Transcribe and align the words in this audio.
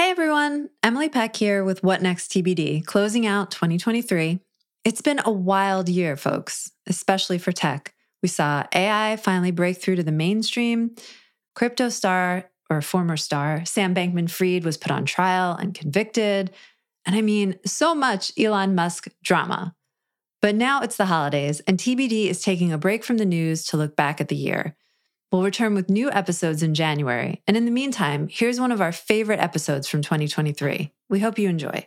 Hey 0.00 0.12
everyone, 0.12 0.70
Emily 0.82 1.10
Peck 1.10 1.36
here 1.36 1.62
with 1.62 1.82
What 1.82 2.00
Next 2.00 2.32
TBD, 2.32 2.86
closing 2.86 3.26
out 3.26 3.50
2023. 3.50 4.40
It's 4.82 5.02
been 5.02 5.20
a 5.26 5.30
wild 5.30 5.90
year, 5.90 6.16
folks, 6.16 6.72
especially 6.86 7.36
for 7.36 7.52
tech. 7.52 7.92
We 8.22 8.28
saw 8.30 8.64
AI 8.74 9.16
finally 9.16 9.50
break 9.50 9.76
through 9.76 9.96
to 9.96 10.02
the 10.02 10.10
mainstream. 10.10 10.94
Crypto 11.54 11.90
star, 11.90 12.48
or 12.70 12.80
former 12.80 13.18
star, 13.18 13.66
Sam 13.66 13.94
Bankman 13.94 14.30
Fried 14.30 14.64
was 14.64 14.78
put 14.78 14.90
on 14.90 15.04
trial 15.04 15.54
and 15.54 15.74
convicted. 15.74 16.50
And 17.04 17.14
I 17.14 17.20
mean, 17.20 17.58
so 17.66 17.94
much 17.94 18.32
Elon 18.38 18.74
Musk 18.74 19.08
drama. 19.22 19.76
But 20.40 20.54
now 20.54 20.80
it's 20.80 20.96
the 20.96 21.04
holidays, 21.04 21.60
and 21.66 21.78
TBD 21.78 22.28
is 22.28 22.40
taking 22.40 22.72
a 22.72 22.78
break 22.78 23.04
from 23.04 23.18
the 23.18 23.26
news 23.26 23.66
to 23.66 23.76
look 23.76 23.96
back 23.96 24.18
at 24.18 24.28
the 24.28 24.34
year. 24.36 24.78
We'll 25.32 25.42
return 25.44 25.74
with 25.74 25.88
new 25.88 26.10
episodes 26.10 26.62
in 26.62 26.74
January. 26.74 27.40
And 27.46 27.56
in 27.56 27.64
the 27.64 27.70
meantime, 27.70 28.26
here's 28.28 28.58
one 28.58 28.72
of 28.72 28.80
our 28.80 28.90
favorite 28.90 29.38
episodes 29.38 29.86
from 29.86 30.02
2023. 30.02 30.92
We 31.08 31.20
hope 31.20 31.38
you 31.38 31.48
enjoy. 31.48 31.86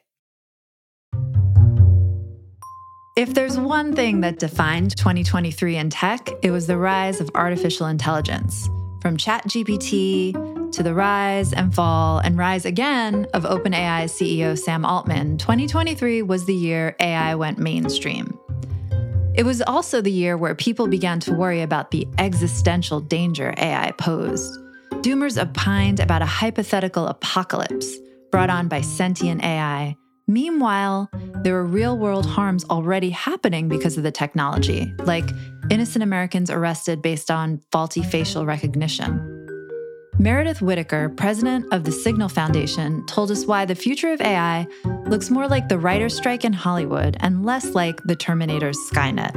If 3.17 3.33
there's 3.33 3.59
one 3.59 3.94
thing 3.94 4.21
that 4.21 4.39
defined 4.39 4.95
2023 4.95 5.75
in 5.75 5.89
tech, 5.89 6.30
it 6.41 6.52
was 6.52 6.67
the 6.67 6.77
rise 6.77 7.19
of 7.19 7.30
artificial 7.36 7.88
intelligence. 7.88 8.67
From 9.02 9.17
ChatGPT 9.17 10.71
to 10.71 10.81
the 10.81 10.94
rise 10.94 11.52
and 11.52 11.75
fall 11.75 12.19
and 12.19 12.38
rise 12.38 12.66
again 12.66 13.27
of 13.33 13.44
OpenAI 13.44 14.05
CEO 14.05 14.58
Sam 14.58 14.86
Altman, 14.86 15.38
2023 15.38 16.21
was 16.21 16.45
the 16.45 16.55
year 16.55 16.95
AI 16.99 17.36
went 17.36 17.59
mainstream. 17.59 18.39
It 19.36 19.45
was 19.45 19.64
also 19.64 20.00
the 20.00 20.12
year 20.12 20.38
where 20.38 20.53
people 20.53 20.88
began 20.88 21.20
to 21.22 21.34
worry 21.34 21.62
about 21.62 21.89
the 21.89 22.08
existential 22.20 23.00
danger 23.00 23.52
AI 23.58 23.92
posed. 23.98 24.59
Doomers 25.02 25.42
opined 25.42 26.00
about 26.00 26.22
a 26.22 26.26
hypothetical 26.26 27.08
apocalypse 27.08 27.98
brought 28.31 28.52
on 28.52 28.67
by 28.67 28.81
sentient 28.81 29.44
AI. 29.44 29.95
Meanwhile, 30.28 31.09
there 31.42 31.54
were 31.54 31.66
real 31.66 31.98
world 31.98 32.28
harms 32.28 32.64
already 32.70 33.09
happening 33.09 33.67
because 33.67 33.98
of 33.98 34.04
the 34.04 34.11
technology, 34.11 34.94
like 35.00 35.26
innocent 35.72 36.04
Americans 36.04 36.52
arrested 36.52 37.02
based 37.02 37.31
on 37.31 37.59
faulty 37.72 38.04
facial 38.04 38.45
recognition. 38.45 39.30
Meredith 40.20 40.61
Whittaker, 40.61 41.09
president 41.09 41.66
of 41.73 41.86
the 41.86 41.92
Signal 41.92 42.30
Foundation, 42.30 43.04
told 43.08 43.31
us 43.31 43.45
why 43.45 43.66
the 43.66 43.73
future 43.73 44.14
of 44.14 44.22
AI 44.22 44.67
looks 45.14 45.30
more 45.30 45.47
like 45.47 45.69
the 45.69 45.78
writer's 45.78 46.17
strike 46.17 46.44
in 46.44 46.53
Hollywood 46.53 47.16
and 47.19 47.45
less 47.45 47.75
like 47.75 48.02
the 48.06 48.16
Terminator's 48.16 48.80
Skynet. 48.92 49.36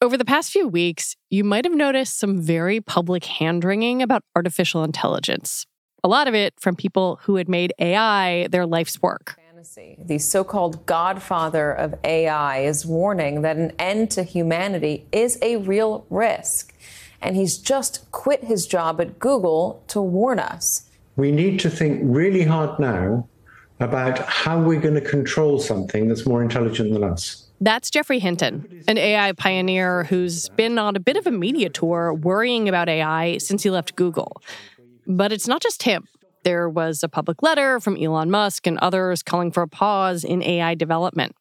Over 0.00 0.16
the 0.16 0.24
past 0.24 0.52
few 0.52 0.68
weeks, 0.68 1.16
you 1.28 1.42
might 1.42 1.64
have 1.64 1.74
noticed 1.74 2.20
some 2.20 2.40
very 2.40 2.80
public 2.80 3.24
hand 3.24 3.64
wringing 3.64 4.02
about 4.02 4.22
artificial 4.36 4.84
intelligence. 4.84 5.66
A 6.04 6.08
lot 6.08 6.28
of 6.28 6.34
it 6.36 6.54
from 6.60 6.76
people 6.76 7.18
who 7.22 7.34
had 7.34 7.48
made 7.48 7.72
AI 7.80 8.46
their 8.46 8.64
life's 8.64 9.02
work. 9.02 9.36
The 9.98 10.18
so 10.18 10.44
called 10.44 10.86
godfather 10.86 11.72
of 11.72 11.96
AI 12.04 12.60
is 12.60 12.86
warning 12.86 13.42
that 13.42 13.56
an 13.56 13.72
end 13.80 14.12
to 14.12 14.22
humanity 14.22 15.08
is 15.10 15.38
a 15.42 15.56
real 15.56 16.06
risk. 16.08 16.72
And 17.20 17.34
he's 17.34 17.58
just 17.58 18.08
quit 18.12 18.44
his 18.44 18.64
job 18.64 19.00
at 19.00 19.18
Google 19.18 19.82
to 19.88 20.00
warn 20.00 20.38
us. 20.38 20.85
We 21.16 21.32
need 21.32 21.60
to 21.60 21.70
think 21.70 22.00
really 22.04 22.44
hard 22.44 22.78
now 22.78 23.28
about 23.80 24.18
how 24.18 24.60
we're 24.60 24.80
going 24.80 24.94
to 24.94 25.00
control 25.00 25.58
something 25.58 26.08
that's 26.08 26.26
more 26.26 26.42
intelligent 26.42 26.92
than 26.92 27.04
us. 27.04 27.48
That's 27.60 27.90
Geoffrey 27.90 28.18
Hinton, 28.18 28.84
an 28.86 28.98
AI 28.98 29.32
pioneer 29.32 30.04
who's 30.04 30.50
been 30.50 30.78
on 30.78 30.94
a 30.94 31.00
bit 31.00 31.16
of 31.16 31.26
a 31.26 31.30
media 31.30 31.70
tour 31.70 32.12
worrying 32.12 32.68
about 32.68 32.88
AI 32.88 33.38
since 33.38 33.62
he 33.62 33.70
left 33.70 33.96
Google. 33.96 34.42
But 35.06 35.32
it's 35.32 35.48
not 35.48 35.62
just 35.62 35.82
him. 35.82 36.06
There 36.44 36.68
was 36.68 37.02
a 37.02 37.08
public 37.08 37.42
letter 37.42 37.80
from 37.80 37.96
Elon 37.96 38.30
Musk 38.30 38.66
and 38.66 38.78
others 38.78 39.22
calling 39.22 39.52
for 39.52 39.62
a 39.62 39.68
pause 39.68 40.22
in 40.22 40.42
AI 40.42 40.74
development. 40.74 41.34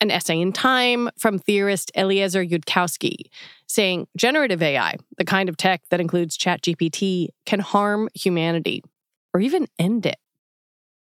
An 0.00 0.10
essay 0.10 0.40
in 0.40 0.52
Time 0.52 1.10
from 1.18 1.38
theorist 1.38 1.92
Eliezer 1.94 2.44
Yudkowsky 2.44 3.26
saying 3.66 4.06
generative 4.16 4.62
AI, 4.62 4.96
the 5.18 5.24
kind 5.24 5.48
of 5.48 5.56
tech 5.56 5.82
that 5.90 6.00
includes 6.00 6.38
ChatGPT, 6.38 7.28
can 7.46 7.60
harm 7.60 8.08
humanity 8.14 8.82
or 9.34 9.40
even 9.40 9.66
end 9.78 10.06
it. 10.06 10.16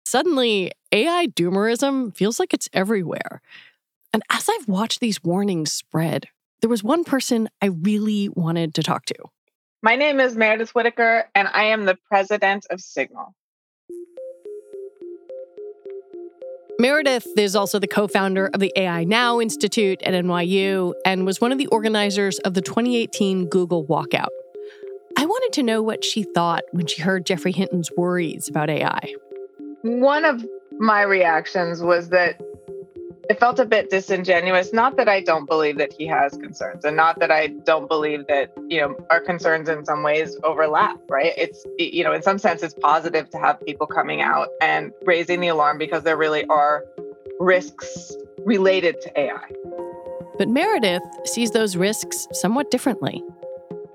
Suddenly, 0.05 0.71
AI 0.91 1.27
doomerism 1.27 2.15
feels 2.15 2.39
like 2.39 2.53
it's 2.53 2.69
everywhere. 2.73 3.41
And 4.13 4.23
as 4.29 4.49
I've 4.49 4.67
watched 4.67 4.99
these 4.99 5.23
warnings 5.23 5.71
spread, 5.71 6.27
there 6.61 6.69
was 6.69 6.83
one 6.83 7.03
person 7.03 7.49
I 7.61 7.67
really 7.67 8.29
wanted 8.29 8.73
to 8.75 8.83
talk 8.83 9.05
to. 9.05 9.15
My 9.83 9.95
name 9.95 10.19
is 10.19 10.35
Meredith 10.35 10.71
Whittaker, 10.71 11.25
and 11.33 11.47
I 11.47 11.65
am 11.65 11.85
the 11.85 11.97
president 12.07 12.65
of 12.69 12.81
Signal. 12.81 13.35
Meredith 16.77 17.27
is 17.37 17.55
also 17.55 17.77
the 17.77 17.87
co 17.87 18.07
founder 18.07 18.47
of 18.47 18.59
the 18.59 18.73
AI 18.75 19.03
Now 19.03 19.39
Institute 19.39 20.01
at 20.01 20.13
NYU 20.13 20.93
and 21.05 21.25
was 21.25 21.39
one 21.39 21.51
of 21.51 21.57
the 21.57 21.67
organizers 21.67 22.39
of 22.39 22.53
the 22.55 22.61
2018 22.61 23.49
Google 23.49 23.85
walkout. 23.85 24.29
Wanted 25.51 25.63
to 25.63 25.73
know 25.73 25.81
what 25.81 26.05
she 26.05 26.23
thought 26.23 26.63
when 26.71 26.87
she 26.87 27.01
heard 27.01 27.25
Geoffrey 27.25 27.51
Hinton's 27.51 27.91
worries 27.97 28.47
about 28.47 28.69
AI. 28.69 29.13
One 29.81 30.23
of 30.23 30.45
my 30.79 31.01
reactions 31.01 31.81
was 31.81 32.07
that 32.07 32.39
it 33.29 33.37
felt 33.37 33.59
a 33.59 33.65
bit 33.65 33.89
disingenuous. 33.89 34.71
Not 34.71 34.95
that 34.95 35.09
I 35.09 35.19
don't 35.19 35.45
believe 35.49 35.77
that 35.77 35.91
he 35.91 36.07
has 36.07 36.37
concerns, 36.37 36.85
and 36.85 36.95
not 36.95 37.19
that 37.19 37.31
I 37.31 37.47
don't 37.47 37.89
believe 37.89 38.27
that 38.27 38.53
you 38.69 38.79
know 38.79 38.95
our 39.09 39.19
concerns 39.19 39.67
in 39.67 39.83
some 39.83 40.03
ways 40.03 40.37
overlap. 40.45 40.97
Right? 41.09 41.33
It's 41.35 41.65
you 41.77 42.05
know 42.05 42.13
in 42.13 42.21
some 42.21 42.37
sense 42.37 42.63
it's 42.63 42.73
positive 42.73 43.29
to 43.31 43.37
have 43.37 43.59
people 43.65 43.87
coming 43.87 44.21
out 44.21 44.47
and 44.61 44.93
raising 45.03 45.41
the 45.41 45.49
alarm 45.49 45.77
because 45.77 46.03
there 46.03 46.15
really 46.15 46.45
are 46.45 46.85
risks 47.41 48.15
related 48.45 49.01
to 49.01 49.19
AI. 49.19 49.51
But 50.37 50.47
Meredith 50.47 51.03
sees 51.25 51.51
those 51.51 51.75
risks 51.75 52.25
somewhat 52.31 52.71
differently. 52.71 53.21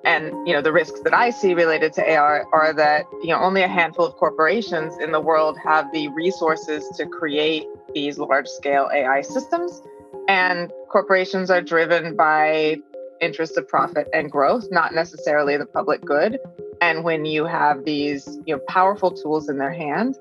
And 0.06 0.46
you 0.46 0.54
know 0.54 0.62
the 0.62 0.72
risks 0.72 1.00
that 1.00 1.12
I 1.12 1.30
see 1.30 1.52
related 1.52 1.92
to 1.94 2.08
AI 2.08 2.42
are 2.52 2.72
that 2.72 3.06
you 3.22 3.30
know 3.30 3.40
only 3.40 3.62
a 3.62 3.68
handful 3.68 4.06
of 4.06 4.14
corporations 4.14 4.96
in 4.98 5.10
the 5.10 5.20
world 5.20 5.58
have 5.58 5.92
the 5.92 6.08
resources 6.08 6.88
to 6.96 7.06
create 7.06 7.66
these 7.92 8.16
large 8.18 8.46
scale 8.46 8.88
AI 8.94 9.20
systems. 9.22 9.82
And 10.28 10.72
corporations 10.88 11.50
are 11.50 11.60
driven 11.60 12.16
by 12.16 12.76
interests 13.20 13.56
of 13.56 13.68
profit 13.68 14.08
and 14.14 14.30
growth, 14.30 14.68
not 14.70 14.94
necessarily 14.94 15.56
the 15.56 15.66
public 15.66 16.02
good. 16.02 16.38
And 16.80 17.04
when 17.04 17.24
you 17.24 17.44
have 17.44 17.84
these 17.84 18.26
you 18.46 18.54
know, 18.54 18.62
powerful 18.68 19.10
tools 19.10 19.48
in 19.48 19.58
their 19.58 19.72
hand, 19.72 20.16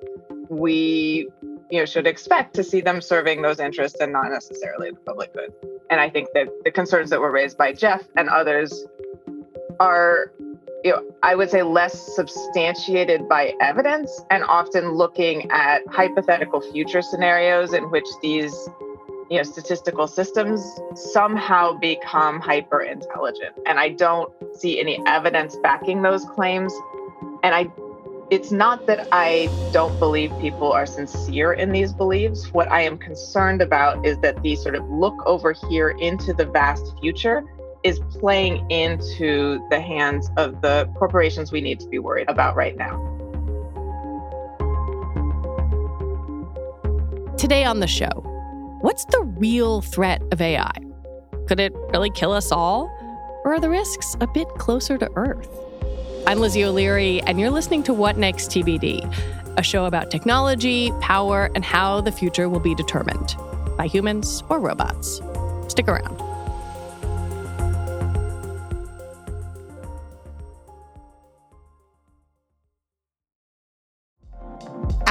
we 0.50 1.28
you 1.69 1.79
know, 1.79 1.85
should 1.85 2.07
expect 2.07 2.53
to 2.56 2.63
see 2.63 2.81
them 2.81 3.01
serving 3.01 3.41
those 3.41 3.59
interests 3.59 4.00
and 4.00 4.12
not 4.12 4.29
necessarily 4.29 4.91
the 4.91 5.00
public 5.00 5.34
good. 5.34 5.53
And 5.90 6.00
I 6.00 6.09
think 6.09 6.29
that 6.34 6.47
the 6.63 6.72
concerns 6.72 7.09
that 7.09 7.19
were 7.19 7.31
raised 7.31 7.57
by 7.57 7.74
Geoff 7.74 8.04
and 8.15 8.30
others 8.30 8.86
are 9.80 10.31
you 10.83 10.92
know, 10.92 11.04
I 11.24 11.33
would 11.33 11.50
say 11.50 11.63
less 11.63 12.16
substantiated 12.16 13.27
by 13.27 13.56
evidence 13.60 14.22
and 14.30 14.44
often 14.44 14.92
looking 14.92 15.50
at 15.50 15.81
hypothetical 15.88 16.62
future 16.62 17.01
scenarios 17.01 17.74
in 17.74 17.89
which 17.89 18.06
these 18.22 18.54
you 19.31 19.38
know 19.38 19.44
statistical 19.44 20.06
systems 20.06 20.63
somehow 20.94 21.74
become 21.80 22.39
hyper 22.39 22.81
intelligent 22.81 23.56
and 23.66 23.80
i 23.80 23.89
don't 23.89 24.31
see 24.54 24.80
any 24.80 25.01
evidence 25.07 25.56
backing 25.63 26.04
those 26.04 26.24
claims. 26.25 26.72
And 27.42 27.56
i 27.56 27.68
it's 28.30 28.51
not 28.51 28.86
that 28.88 29.07
i 29.12 29.50
don't 29.72 30.00
believe 30.00 30.31
people 30.39 30.72
are 30.72 30.86
sincere 30.86 31.54
in 31.54 31.72
these 31.72 31.94
beliefs. 31.94 32.54
What 32.54 32.72
i 32.72 32.81
am 32.81 33.00
concerned 33.00 33.63
about 33.63 34.06
is 34.06 34.19
that 34.19 34.42
these 34.44 34.62
sort 34.62 34.75
of 34.75 34.88
look 34.88 35.16
over 35.25 35.54
here 35.54 35.89
into 35.89 36.33
the 36.33 36.45
vast 36.45 36.94
future 37.00 37.44
is 37.86 38.00
playing 38.20 38.70
into 38.72 39.64
the 39.70 39.80
hands 39.80 40.32
of 40.38 40.60
the 40.62 40.90
corporations 40.98 41.52
we 41.52 41.62
need 41.62 41.80
to 41.80 41.88
be 41.88 42.00
worried 42.00 42.28
about 42.28 42.56
right 42.56 42.76
now. 42.76 42.98
Today 47.38 47.64
on 47.64 47.82
the 47.82 47.88
show, 47.88 48.10
what's 48.82 49.06
the 49.06 49.22
real 49.22 49.82
threat 49.82 50.24
of 50.32 50.42
AI? 50.42 50.72
Could 51.48 51.60
it 51.60 51.74
really 51.92 52.10
kill 52.10 52.32
us 52.32 52.52
all? 52.52 52.90
Or 53.46 53.54
are 53.54 53.60
the 53.60 53.70
risks 53.70 54.18
a 54.20 54.26
bit 54.26 54.48
closer 54.58 54.98
to 54.98 55.08
Earth? 55.16 55.48
I'm 56.26 56.40
Lizzie 56.40 56.66
O'Leary, 56.66 57.22
and 57.22 57.40
you're 57.40 57.52
listening 57.52 57.84
to 57.84 57.94
What 57.94 58.18
Next 58.18 58.50
TBD, 58.50 59.06
a 59.58 59.62
show 59.62 59.86
about 59.86 60.10
technology, 60.10 60.92
power, 61.02 61.52
and 61.54 61.64
how 61.64 62.02
the 62.02 62.12
future 62.12 62.50
will 62.50 62.60
be 62.60 62.74
determined 62.74 63.36
by 63.78 63.86
humans 63.86 64.42
or 64.50 64.60
robots. 64.60 65.22
Stick 65.68 65.88
around. 65.88 66.35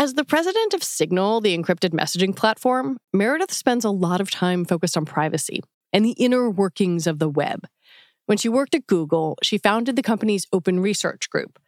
As 0.00 0.14
the 0.14 0.24
president 0.24 0.72
of 0.72 0.82
Signal, 0.82 1.42
the 1.42 1.54
encrypted 1.54 1.90
messaging 1.90 2.34
platform, 2.34 2.96
Meredith 3.12 3.52
spends 3.52 3.84
a 3.84 3.90
lot 3.90 4.22
of 4.22 4.30
time 4.30 4.64
focused 4.64 4.96
on 4.96 5.04
privacy 5.04 5.60
and 5.92 6.02
the 6.02 6.12
inner 6.12 6.48
workings 6.48 7.06
of 7.06 7.18
the 7.18 7.28
web. 7.28 7.66
When 8.24 8.38
she 8.38 8.48
worked 8.48 8.74
at 8.74 8.86
Google, 8.86 9.36
she 9.42 9.58
founded 9.58 9.96
the 9.96 10.02
company's 10.02 10.46
open 10.54 10.80
research 10.80 11.28
group. 11.28 11.58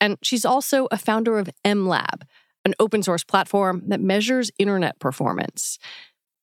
And 0.00 0.16
she's 0.22 0.46
also 0.46 0.88
a 0.90 0.96
founder 0.96 1.38
of 1.38 1.50
MLab, 1.66 2.22
an 2.64 2.72
open 2.80 3.02
source 3.02 3.24
platform 3.24 3.82
that 3.88 4.00
measures 4.00 4.50
internet 4.58 4.98
performance. 4.98 5.78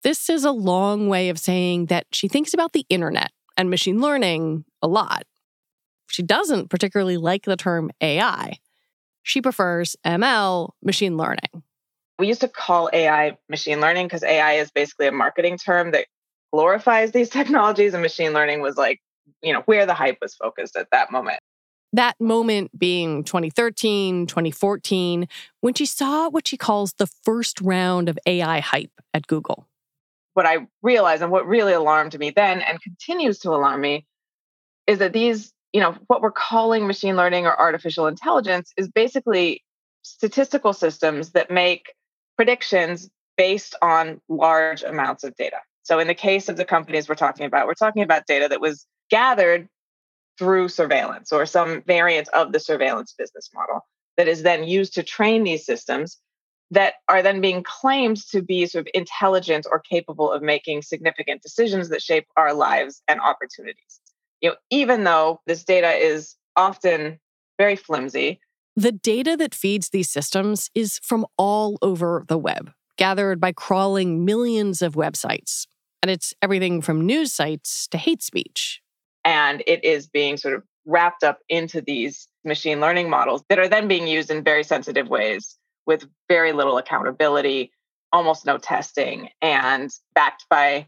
This 0.03 0.29
is 0.29 0.45
a 0.45 0.53
long 0.53 1.09
way 1.09 1.31
of 1.31 1.39
saying 1.39 1.87
that 1.87 2.09
she 2.13 2.29
thinks 2.29 2.53
about 2.53 2.75
the 2.75 2.85
internet 2.91 3.33
and 3.57 3.71
machine 3.71 4.03
learning 4.03 4.67
a 4.83 4.87
lot. 4.87 5.23
She 6.11 6.23
doesn't 6.23 6.69
particularly 6.69 7.17
like 7.17 7.45
the 7.45 7.57
term 7.57 7.91
AI. 8.03 8.59
She 9.23 9.41
prefers 9.41 9.97
ML, 10.05 10.71
machine 10.83 11.17
learning. 11.17 11.63
We 12.19 12.27
used 12.27 12.41
to 12.41 12.49
call 12.49 12.91
AI 12.93 13.37
machine 13.49 13.81
learning 13.81 14.07
because 14.07 14.25
AI 14.25 14.55
is 14.55 14.71
basically 14.71 15.07
a 15.07 15.13
marketing 15.13 15.59
term 15.59 15.93
that 15.93 16.07
glorifies 16.53 17.13
these 17.13 17.29
technologies, 17.39 17.95
and 17.95 18.03
machine 18.03 18.33
learning 18.33 18.61
was 18.61 18.77
like, 18.77 19.01
you 19.43 19.53
know, 19.53 19.63
where 19.67 19.87
the 19.87 19.95
hype 19.95 20.19
was 20.21 20.35
focused 20.35 20.77
at 20.77 20.89
that 20.93 21.13
moment. 21.13 21.39
That 21.93 22.17
moment 22.21 22.79
being 22.79 23.25
2013, 23.25 24.27
2014, 24.27 25.27
when 25.61 25.75
she 25.75 25.87
saw 25.87 26.29
what 26.29 26.47
she 26.47 26.59
calls 26.59 26.93
the 26.95 27.07
first 27.07 27.61
round 27.61 28.11
of 28.11 28.19
AI 28.27 28.61
hype 28.61 28.93
at 29.15 29.27
Google 29.27 29.69
what 30.39 30.47
I 30.47 30.69
realized 30.83 31.21
and 31.21 31.33
what 31.33 31.49
really 31.49 31.73
alarmed 31.73 32.17
me 32.17 32.31
then 32.31 32.61
and 32.61 32.81
continues 32.81 33.41
to 33.41 33.51
alarm 33.51 33.81
me 33.81 34.07
is 34.87 35.01
that 35.01 35.13
these, 35.13 35.53
you 35.73 35.81
know, 35.81 35.97
what 36.07 36.23
we're 36.23 36.31
calling 36.31 36.87
machine 36.87 37.17
learning 37.17 37.47
or 37.47 37.59
artificial 37.59 38.07
intelligence 38.07 38.73
is 38.77 38.89
basically 38.89 39.63
statistical 40.03 40.73
systems 40.73 41.33
that 41.33 41.51
make 41.51 41.93
predictions 42.37 43.11
based 43.37 43.75
on 43.83 44.21
large 44.29 44.83
amounts 44.83 45.25
of 45.25 45.35
data. 45.37 45.59
So 45.83 45.99
in 45.99 46.07
the 46.07 46.15
case 46.15 46.49
of 46.49 46.57
the 46.57 46.65
companies 46.65 47.09
we're 47.09 47.15
talking 47.15 47.47
about, 47.47 47.67
we're 47.67 47.75
talking 47.75 48.03
about 48.03 48.27
data 48.27 48.49
that 48.49 48.61
was 48.61 48.87
gathered 49.11 49.69
through 50.39 50.69
surveillance 50.69 51.33
or 51.33 51.47
some 51.47 51.83
variant 51.83 52.29
of 52.29 52.53
the 52.53 52.61
surveillance 52.61 53.15
business 53.17 53.51
model 53.55 53.87
that 54.17 54.29
is 54.29 54.43
then 54.43 54.65
used 54.65 54.95
to 54.95 55.03
train 55.03 55.45
these 55.45 55.67
systems 55.67 56.19
that 56.71 56.95
are 57.09 57.23
then 57.23 57.41
being 57.41 57.63
claimed 57.63 58.19
to 58.31 58.43
be 58.43 58.67
sort 58.67 58.87
of 58.87 58.91
intelligent 58.95 59.67
or 59.71 59.81
capable 59.81 60.31
of 60.31 60.43
making 60.43 60.83
significant 60.83 61.43
decisions 61.43 61.89
that 61.89 62.03
shape 62.03 62.27
our 62.37 62.53
lives 62.53 63.03
and 63.09 63.21
opportunities. 63.21 64.01
You 64.41 64.51
know, 64.51 64.57
even 64.71 65.05
though 65.05 65.41
this 65.47 65.65
data 65.65 65.93
is 65.93 66.37
often 66.57 67.19
very 67.59 67.77
flimsy, 67.77 68.41
the 68.77 68.93
data 68.93 69.37
that 69.37 69.57
feeds 69.57 69.89
these 69.89 70.09
systems 70.09 70.71
is 70.73 71.01
from 71.03 71.27
all 71.37 71.79
over 71.83 72.25
the 72.29 72.39
web, 72.39 72.71
gathered 72.97 73.41
by 73.41 73.51
crawling 73.51 74.25
millions 74.25 74.83
of 74.83 74.95
websites. 74.95 75.67
And 76.01 76.11
it's 76.13 76.33
everything 76.43 76.81
from 76.81 77.05
news 77.05 77.35
sites 77.35 77.89
to 77.89 77.99
hate 77.99 78.23
speech. 78.23 78.81
And 79.25 79.65
it 79.67 79.85
is 79.85 80.07
being 80.07 80.37
sort 80.37 80.55
of 80.55 80.63
wrapped 80.87 81.25
up 81.25 81.41
into 81.49 81.81
these 81.81 82.29
machine 82.45 82.81
learning 82.81 83.11
models 83.11 83.43
that 83.49 83.59
are 83.59 83.69
then 83.69 83.89
being 83.89 84.07
used 84.07 84.31
in 84.31 84.45
very 84.45 84.63
sensitive 84.63 85.09
ways 85.09 85.59
with 85.87 86.07
very 86.29 86.53
little 86.53 86.79
accountability, 86.79 87.73
almost 88.13 88.47
no 88.47 88.59
testing, 88.59 89.29
and 89.43 89.91
backed 90.15 90.45
by 90.49 90.87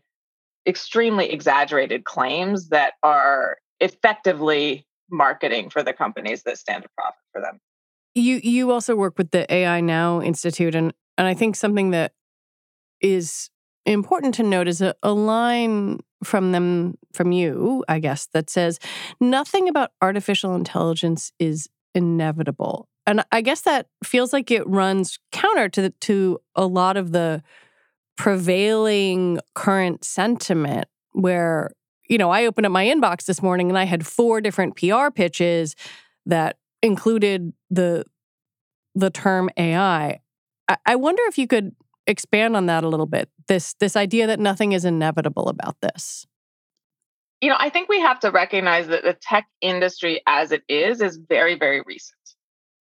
extremely 0.71 1.31
exaggerated 1.31 2.05
claims 2.05 2.69
that 2.69 2.95
are 3.03 3.59
effectively 3.81 4.87
marketing 5.11 5.69
for 5.69 5.83
the 5.83 5.93
companies 5.93 6.45
that 6.45 6.57
stand 6.57 6.85
to 6.85 6.89
profit 6.97 7.21
for 7.33 7.43
them. 7.43 7.61
You 8.15 8.41
you 8.43 8.71
also 8.71 8.97
work 8.97 9.19
with 9.19 9.31
the 9.31 9.53
AI 9.53 9.81
Now 9.81 10.23
Institute 10.23 10.75
and 10.75 10.95
and 11.19 11.29
I 11.29 11.35
think 11.35 11.57
something 11.57 11.91
that 11.91 12.13
is 13.01 13.50
important 13.85 14.35
to 14.35 14.43
note 14.43 14.69
is 14.69 14.81
a, 14.81 14.95
a 15.03 15.12
line 15.12 16.00
from 16.23 16.53
them 16.53 16.97
from 17.12 17.33
you, 17.33 17.85
I 17.89 17.99
guess, 17.99 18.29
that 18.33 18.49
says 18.49 18.79
nothing 19.21 19.69
about 19.69 19.91
artificial 20.00 20.55
intelligence 20.55 21.33
is 21.39 21.69
inevitable 21.95 22.89
and 23.11 23.25
I 23.33 23.41
guess 23.41 23.62
that 23.62 23.87
feels 24.05 24.33
like 24.33 24.50
it 24.50 24.67
runs 24.69 25.19
counter 25.33 25.69
to 25.71 25.91
to 25.91 26.39
a 26.55 26.67
lot 26.67 26.97
of 26.97 27.12
the 27.12 27.43
prevailing 28.21 29.41
current 29.55 30.05
sentiment 30.05 30.85
where 31.12 31.71
you 32.07 32.19
know 32.19 32.29
I 32.29 32.45
opened 32.45 32.67
up 32.67 32.73
my 32.73 32.85
inbox 32.85 33.25
this 33.25 33.41
morning 33.41 33.71
and 33.71 33.79
I 33.79 33.85
had 33.85 34.07
four 34.07 34.43
different 34.43 34.77
PR 34.77 35.09
pitches 35.11 35.75
that 36.27 36.59
included 36.83 37.55
the 37.71 38.05
the 38.95 39.09
term 39.09 39.49
AI. 39.57 40.21
I, 40.69 40.77
I 40.85 40.97
wonder 40.97 41.23
if 41.29 41.39
you 41.39 41.47
could 41.47 41.75
expand 42.07 42.59
on 42.59 42.67
that 42.67 42.85
a 42.85 42.89
little 42.89 43.07
bit. 43.07 43.31
This 43.49 43.73
this 43.81 43.97
idea 43.97 44.27
that 44.27 44.39
nothing 44.39 44.73
is 44.73 44.85
inevitable 44.85 45.49
about 45.49 45.77
this. 45.81 46.27
You 47.41 47.49
know, 47.49 47.57
I 47.59 47.71
think 47.71 47.89
we 47.89 48.00
have 48.00 48.21
to 48.21 48.31
recognize 48.31 48.89
that 48.89 49.03
the 49.03 49.17
tech 49.19 49.47
industry 49.62 50.21
as 50.27 50.53
it 50.53 50.62
is 50.69 51.00
is 51.00 51.17
very 51.17 51.55
very 51.55 51.81
recent 51.87 52.20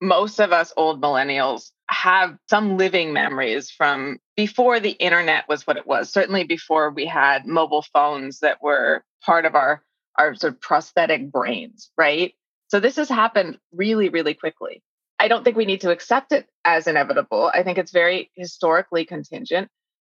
most 0.02 0.40
of 0.40 0.52
us 0.52 0.74
old 0.78 1.02
millennials 1.02 1.72
have 1.90 2.38
some 2.50 2.78
living 2.78 3.14
memories 3.14 3.70
from 3.70 4.20
before 4.36 4.80
the 4.80 4.92
internet 4.92 5.46
was 5.50 5.66
what 5.66 5.78
it 5.78 5.88
was 5.88 6.10
certainly 6.12 6.44
before 6.44 6.92
we 6.92 7.06
had 7.06 7.46
mobile 7.46 7.84
phones 7.94 8.40
that 8.40 8.62
were 8.62 9.04
part 9.26 9.46
of 9.46 9.56
our 9.56 9.84
our 10.18 10.36
sort 10.36 10.54
of 10.54 10.62
prosthetic 10.62 11.32
brains 11.32 11.92
right? 11.98 12.34
So 12.68 12.80
this 12.80 12.98
has 12.98 13.10
happened 13.10 13.58
really 13.74 14.10
really 14.10 14.34
quickly. 14.34 14.82
I 15.18 15.28
don't 15.28 15.44
think 15.44 15.58
we 15.58 15.66
need 15.66 15.82
to 15.82 15.92
accept 15.92 16.32
it 16.32 16.48
as 16.64 16.88
inevitable. 16.88 17.52
I 17.54 17.64
think 17.64 17.78
it's 17.78 17.92
very 17.92 18.32
historically 18.36 19.06
contingent. 19.06 19.70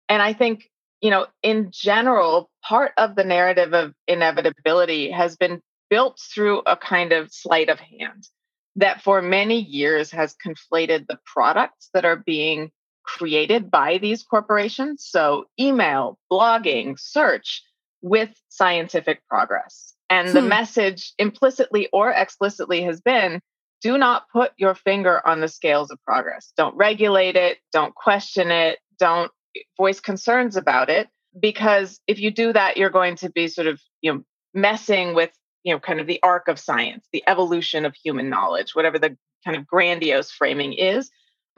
And 0.09 0.21
i 0.21 0.33
think 0.33 0.69
you 1.01 1.09
know 1.09 1.25
in 1.41 1.71
general 1.71 2.51
part 2.63 2.91
of 2.97 3.15
the 3.15 3.23
narrative 3.23 3.73
of 3.73 3.93
inevitability 4.07 5.09
has 5.09 5.37
been 5.37 5.61
built 5.89 6.19
through 6.33 6.59
a 6.65 6.77
kind 6.77 7.11
of 7.11 7.31
sleight 7.31 7.69
of 7.69 7.79
hand 7.79 8.27
that 8.75 9.01
for 9.01 9.21
many 9.21 9.59
years 9.59 10.11
has 10.11 10.35
conflated 10.45 11.07
the 11.07 11.19
products 11.25 11.89
that 11.93 12.05
are 12.05 12.15
being 12.15 12.71
created 13.03 13.69
by 13.69 13.97
these 13.97 14.23
corporations. 14.23 15.05
So, 15.07 15.45
email, 15.59 16.17
blogging, 16.31 16.99
search 16.99 17.63
with 18.01 18.29
scientific 18.49 19.25
progress. 19.27 19.93
And 20.09 20.27
hmm. 20.27 20.33
the 20.33 20.41
message 20.41 21.13
implicitly 21.17 21.89
or 21.91 22.11
explicitly 22.11 22.83
has 22.83 23.01
been 23.01 23.41
do 23.81 23.97
not 23.97 24.29
put 24.31 24.51
your 24.57 24.75
finger 24.75 25.25
on 25.25 25.41
the 25.41 25.47
scales 25.47 25.89
of 25.89 25.97
progress. 26.05 26.53
Don't 26.55 26.75
regulate 26.75 27.35
it, 27.35 27.57
don't 27.73 27.95
question 27.95 28.51
it, 28.51 28.77
don't 28.99 29.31
voice 29.75 29.99
concerns 29.99 30.55
about 30.55 30.89
it 30.89 31.09
because 31.37 31.99
if 32.07 32.19
you 32.19 32.31
do 32.31 32.53
that 32.53 32.77
you're 32.77 32.89
going 32.89 33.15
to 33.17 33.29
be 33.31 33.47
sort 33.47 33.67
of, 33.67 33.81
you 34.01 34.13
know, 34.13 34.23
messing 34.53 35.15
with, 35.15 35.31
you 35.63 35.73
know, 35.73 35.79
kind 35.79 35.99
of 35.99 36.07
the 36.07 36.19
arc 36.23 36.47
of 36.47 36.59
science, 36.59 37.07
the 37.11 37.23
evolution 37.27 37.85
of 37.85 37.95
human 37.95 38.29
knowledge, 38.29 38.75
whatever 38.75 38.97
the 38.99 39.17
kind 39.45 39.57
of 39.57 39.67
grandiose 39.67 40.31
framing 40.31 40.73
is. 40.73 41.09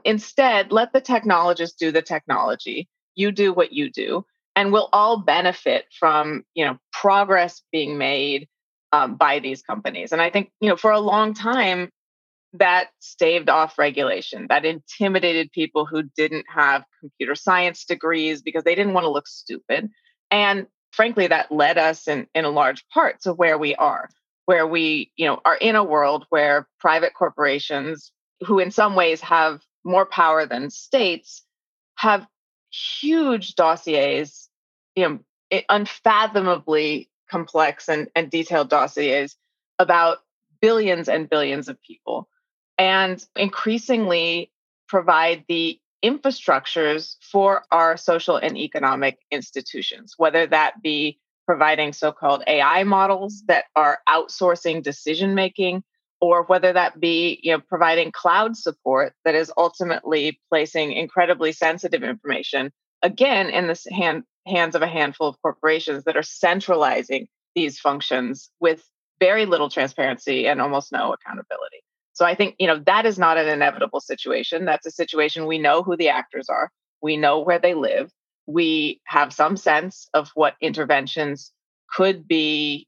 Instead, 0.06 0.72
let 0.72 0.94
the 0.94 1.02
technologists 1.02 1.76
do 1.76 1.92
the 1.92 2.02
technology. 2.02 2.90
You 3.16 3.32
do 3.32 3.54
what 3.54 3.72
you 3.72 3.90
do 3.90 4.26
and 4.56 4.72
we'll 4.72 4.90
all 4.94 5.18
benefit 5.18 5.86
from, 5.98 6.44
you 6.54 6.66
know, 6.66 6.78
progress 6.92 7.62
being 7.72 7.98
made 7.98 8.48
um, 8.92 9.16
by 9.16 9.40
these 9.40 9.62
companies. 9.62 10.12
And 10.12 10.22
I 10.22 10.30
think, 10.30 10.52
you 10.62 10.70
know, 10.70 10.76
for 10.76 10.92
a 10.92 11.00
long 11.00 11.34
time, 11.34 11.90
that 12.54 12.90
staved 13.00 13.50
off 13.50 13.80
regulation, 13.80 14.46
that 14.50 14.64
intimidated 14.64 15.52
people 15.52 15.88
who 15.88 16.04
didn't 16.16 16.46
have 16.54 16.84
computer 17.00 17.34
science 17.34 17.84
degrees 17.84 18.44
because 18.44 18.64
they 18.64 18.76
didn't 18.76 18.94
want 18.94 19.06
to 19.06 19.12
look 19.12 19.28
stupid. 19.28 19.90
And 20.30 20.68
frankly, 20.94 21.28
that 21.28 21.52
led 21.52 21.78
us 21.78 22.08
in, 22.08 22.28
in 22.36 22.46
a 22.46 22.50
large 22.50 22.88
part 22.90 23.20
to 23.22 23.34
where 23.34 23.58
we 23.58 23.76
are, 23.76 24.10
where 24.46 24.68
we, 24.68 25.12
you 25.16 25.26
know, 25.26 25.42
are 25.44 25.56
in 25.56 25.76
a 25.76 25.84
world 25.84 26.26
where 26.30 26.68
private 26.80 27.14
corporations, 27.14 28.12
who 28.42 28.60
in 28.60 28.72
some 28.72 28.96
ways 28.96 29.20
have 29.22 29.62
more 29.84 30.06
power 30.06 30.46
than 30.46 30.70
states, 30.70 31.44
have 31.96 32.26
huge 32.72 33.56
dossiers, 33.56 34.50
you 34.96 35.04
know, 35.52 35.62
unfathomably 35.70 37.10
complex 37.30 37.90
and, 37.90 38.08
and 38.16 38.30
detailed 38.30 38.70
dossiers 38.70 39.36
about 39.80 40.20
billions 40.62 41.10
and 41.10 41.30
billions 41.30 41.68
of 41.68 41.82
people 41.82 42.30
and 42.78 43.26
increasingly 43.36 44.52
provide 44.88 45.44
the 45.48 45.80
infrastructures 46.04 47.16
for 47.22 47.64
our 47.72 47.98
social 47.98 48.36
and 48.36 48.58
economic 48.58 49.18
institutions, 49.32 50.16
whether 50.18 50.46
that 50.48 50.82
be 50.82 51.20
providing 51.46 51.94
so 51.94 52.12
called 52.12 52.44
AI 52.48 52.84
models 52.84 53.44
that 53.48 53.66
are 53.76 54.00
outsourcing 54.08 54.84
decision 54.84 55.36
making, 55.36 55.84
or 56.22 56.44
whether 56.44 56.72
that 56.74 57.00
be 57.00 57.40
you 57.44 57.52
know, 57.52 57.60
providing 57.60 58.12
cloud 58.12 58.56
support 58.56 59.14
that 59.26 59.36
is 59.36 59.52
ultimately 59.58 60.40
placing 60.50 60.94
incredibly 60.94 61.52
sensitive 61.52 62.04
information, 62.04 62.72
again, 63.02 63.50
in 63.50 63.68
the 63.68 63.80
hand, 63.92 64.24
hands 64.48 64.76
of 64.76 64.82
a 64.82 64.88
handful 64.88 65.28
of 65.28 65.42
corporations 65.42 66.06
that 66.06 66.16
are 66.16 66.24
centralizing 66.24 67.28
these 67.56 67.80
functions 67.80 68.50
with 68.60 68.84
very 69.20 69.46
little 69.46 69.70
transparency 69.70 70.48
and 70.48 70.62
almost 70.62 70.92
no 70.92 71.14
accountability. 71.14 71.84
So 72.14 72.26
I 72.26 72.36
think, 72.36 72.56
you 72.60 72.68
know, 72.68 72.80
that 72.86 73.06
is 73.06 73.18
not 73.18 73.38
an 73.38 73.48
inevitable 73.48 74.00
situation. 74.00 74.66
That's 74.66 74.86
a 74.86 74.92
situation 74.92 75.48
we 75.48 75.58
know 75.58 75.84
who 75.84 75.98
the 75.98 76.10
actors 76.10 76.48
are, 76.50 76.70
we 77.02 77.18
know 77.18 77.40
where 77.40 77.60
they 77.60 77.74
live, 77.74 78.12
we 78.46 79.02
have 79.06 79.34
some 79.34 79.58
sense 79.58 80.08
of 80.14 80.30
what 80.36 80.56
interventions 80.62 81.52
could 81.94 82.28
be 82.28 82.88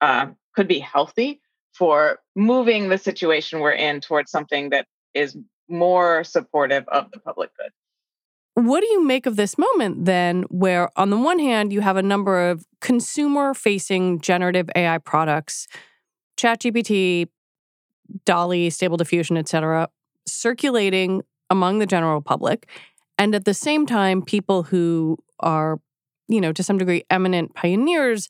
uh, 0.00 0.26
could 0.54 0.68
be 0.68 0.78
healthy 0.78 1.40
for 1.74 2.18
moving 2.34 2.88
the 2.88 2.98
situation 2.98 3.60
we're 3.60 3.72
in 3.72 4.00
towards 4.00 4.30
something 4.30 4.70
that 4.70 4.86
is 5.14 5.36
more 5.68 6.24
supportive 6.24 6.84
of 6.88 7.10
the 7.12 7.20
public 7.20 7.50
good. 7.56 7.70
What 8.54 8.80
do 8.80 8.86
you 8.88 9.02
make 9.02 9.24
of 9.24 9.36
this 9.36 9.56
moment 9.56 10.04
then, 10.04 10.42
where 10.50 10.90
on 10.98 11.08
the 11.08 11.16
one 11.16 11.38
hand, 11.38 11.72
you 11.72 11.80
have 11.80 11.96
a 11.96 12.02
number 12.02 12.50
of 12.50 12.66
consumer 12.82 13.54
facing 13.54 14.20
generative 14.20 14.68
AI 14.76 14.98
products, 14.98 15.66
ChatGPT, 16.36 17.28
DALL-E, 18.24 18.70
Stable 18.70 18.96
Diffusion, 18.96 19.36
et 19.36 19.48
cetera, 19.48 19.88
circulating 20.26 21.22
among 21.50 21.78
the 21.78 21.86
general 21.86 22.20
public. 22.20 22.68
And 23.18 23.34
at 23.34 23.44
the 23.44 23.54
same 23.54 23.86
time, 23.86 24.22
people 24.22 24.62
who 24.62 25.18
are, 25.40 25.80
you 26.28 26.40
know, 26.40 26.52
to 26.52 26.62
some 26.62 26.78
degree, 26.78 27.04
eminent 27.10 27.54
pioneers 27.54 28.28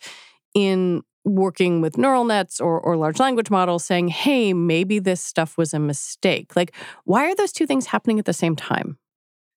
in 0.54 1.02
working 1.24 1.80
with 1.80 1.96
neural 1.96 2.24
nets 2.24 2.60
or, 2.60 2.80
or 2.80 2.96
large 2.96 3.20
language 3.20 3.50
models 3.50 3.84
saying, 3.84 4.08
hey, 4.08 4.52
maybe 4.52 4.98
this 4.98 5.22
stuff 5.22 5.56
was 5.56 5.72
a 5.72 5.78
mistake. 5.78 6.56
Like, 6.56 6.74
why 7.04 7.30
are 7.30 7.34
those 7.34 7.52
two 7.52 7.66
things 7.66 7.86
happening 7.86 8.18
at 8.18 8.24
the 8.24 8.32
same 8.32 8.56
time? 8.56 8.98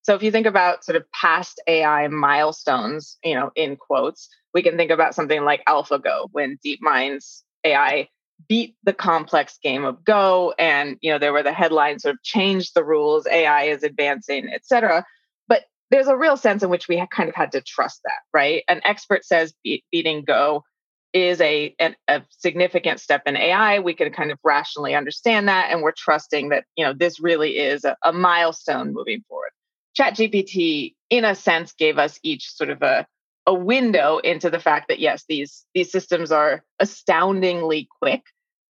So 0.03 0.13
if 0.13 0.21
you 0.21 0.29
think 0.29 0.45
about 0.45 0.85
sort 0.85 0.95
of 0.95 1.11
past 1.11 1.59
AI 1.65 2.07
milestones, 2.09 3.17
you 3.23 3.33
know, 3.33 3.51
in 3.55 3.75
quotes, 3.75 4.29
we 4.53 4.61
can 4.61 4.77
think 4.77 4.91
about 4.91 5.15
something 5.15 5.43
like 5.43 5.65
AlphaGo 5.65 6.27
when 6.31 6.59
DeepMind's 6.63 7.43
AI 7.63 8.07
beat 8.47 8.75
the 8.83 8.93
complex 8.93 9.57
game 9.61 9.85
of 9.85 10.03
go 10.03 10.53
and 10.59 10.97
you 11.01 11.11
know 11.11 11.17
there 11.17 11.33
were 11.33 11.43
the 11.43 11.53
headlines 11.53 12.03
sort 12.03 12.15
of 12.15 12.23
change 12.23 12.73
the 12.73 12.83
rules 12.83 13.25
ai 13.27 13.63
is 13.63 13.83
advancing 13.83 14.49
et 14.53 14.65
cetera. 14.65 15.05
But 15.47 15.63
there's 15.89 16.07
a 16.07 16.17
real 16.17 16.37
sense 16.37 16.61
in 16.63 16.69
which 16.69 16.87
we 16.87 17.03
kind 17.11 17.29
of 17.29 17.35
had 17.35 17.51
to 17.53 17.61
trust 17.61 18.01
that 18.03 18.19
right? 18.33 18.63
An 18.67 18.81
expert 18.83 19.25
says 19.25 19.53
be- 19.63 19.83
beating 19.91 20.23
go 20.23 20.63
is 21.13 21.39
a, 21.39 21.73
an, 21.79 21.95
a 22.09 22.21
significant 22.29 22.99
step 22.99 23.23
in 23.25 23.37
ai 23.37 23.79
we 23.79 23.93
can 23.93 24.11
kind 24.11 24.31
of 24.31 24.39
rationally 24.43 24.95
understand 24.95 25.47
that 25.47 25.71
and 25.71 25.81
we're 25.81 25.93
trusting 25.93 26.49
that 26.49 26.65
you 26.75 26.83
know 26.83 26.93
this 26.93 27.19
really 27.19 27.57
is 27.57 27.85
a, 27.85 27.95
a 28.03 28.11
milestone 28.11 28.93
moving 28.93 29.23
forward. 29.29 29.51
ChatGPT, 29.97 30.93
in 31.09 31.23
a 31.23 31.35
sense, 31.35 31.71
gave 31.71 31.97
us 31.97 32.19
each 32.21 32.51
sort 32.51 32.69
of 32.69 32.81
a 32.81 33.07
a 33.47 33.53
window 33.53 34.17
into 34.17 34.49
the 34.49 34.59
fact 34.59 34.87
that 34.87 34.99
yes, 34.99 35.25
these 35.27 35.65
these 35.73 35.91
systems 35.91 36.31
are 36.31 36.63
astoundingly 36.79 37.87
quick 38.01 38.23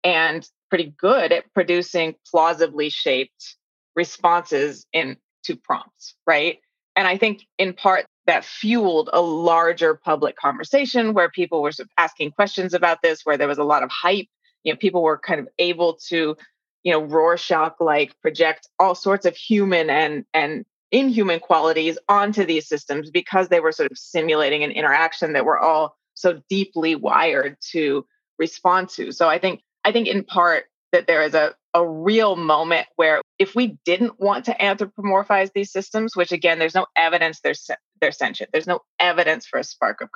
and 0.03 0.47
pretty 0.69 0.93
good 0.97 1.31
at 1.31 1.51
producing 1.53 2.15
plausibly 2.29 2.89
shaped 2.89 3.55
responses 3.95 4.85
in 4.91 5.17
to 5.43 5.55
prompts, 5.55 6.15
right? 6.25 6.59
And 6.95 7.07
I 7.07 7.17
think 7.17 7.45
in 7.57 7.73
part 7.73 8.05
that 8.25 8.45
fueled 8.45 9.09
a 9.11 9.21
larger 9.21 9.95
public 9.95 10.35
conversation 10.35 11.13
where 11.13 11.29
people 11.29 11.61
were 11.61 11.71
sort 11.71 11.87
of 11.87 11.91
asking 11.97 12.31
questions 12.31 12.73
about 12.73 12.99
this, 13.01 13.21
where 13.23 13.37
there 13.37 13.47
was 13.47 13.57
a 13.57 13.63
lot 13.63 13.83
of 13.83 13.89
hype. 13.91 14.27
You 14.63 14.73
know, 14.73 14.77
people 14.77 15.03
were 15.03 15.17
kind 15.17 15.39
of 15.39 15.47
able 15.59 15.95
to, 16.07 16.37
you 16.83 16.91
know, 16.91 17.03
Rorschach 17.03 17.75
like 17.79 18.19
project 18.21 18.69
all 18.79 18.95
sorts 18.95 19.25
of 19.25 19.35
human 19.35 19.89
and 19.89 20.25
and 20.33 20.65
inhuman 20.93 21.39
qualities 21.39 21.97
onto 22.07 22.45
these 22.45 22.69
systems 22.69 23.09
because 23.09 23.49
they 23.49 23.59
were 23.59 23.73
sort 23.73 23.91
of 23.91 23.97
simulating 23.97 24.63
an 24.63 24.71
interaction 24.71 25.33
that 25.33 25.43
we're 25.43 25.59
all 25.59 25.97
so 26.13 26.39
deeply 26.49 26.95
wired 26.95 27.57
to 27.71 28.05
respond 28.37 28.87
to. 28.89 29.11
So 29.11 29.27
I 29.27 29.39
think 29.39 29.61
I 29.83 29.91
think 29.91 30.07
in 30.07 30.23
part 30.23 30.65
that 30.93 31.07
there 31.07 31.23
is 31.23 31.33
a 31.33 31.55
a 31.73 31.85
real 31.85 32.35
moment 32.35 32.85
where 32.97 33.21
if 33.39 33.55
we 33.55 33.79
didn't 33.83 34.19
want 34.19 34.45
to 34.45 34.55
anthropomorphize 34.61 35.49
these 35.53 35.71
systems, 35.71 36.15
which 36.15 36.31
again, 36.31 36.59
there's 36.59 36.75
no 36.75 36.85
evidence 36.95 37.41
they're 37.41 37.55
they're 37.99 38.11
sentient. 38.11 38.51
There's 38.53 38.67
no 38.67 38.81
evidence 38.99 39.47
for 39.47 39.59
a 39.59 39.63
spark 39.63 40.01
of 40.01 40.09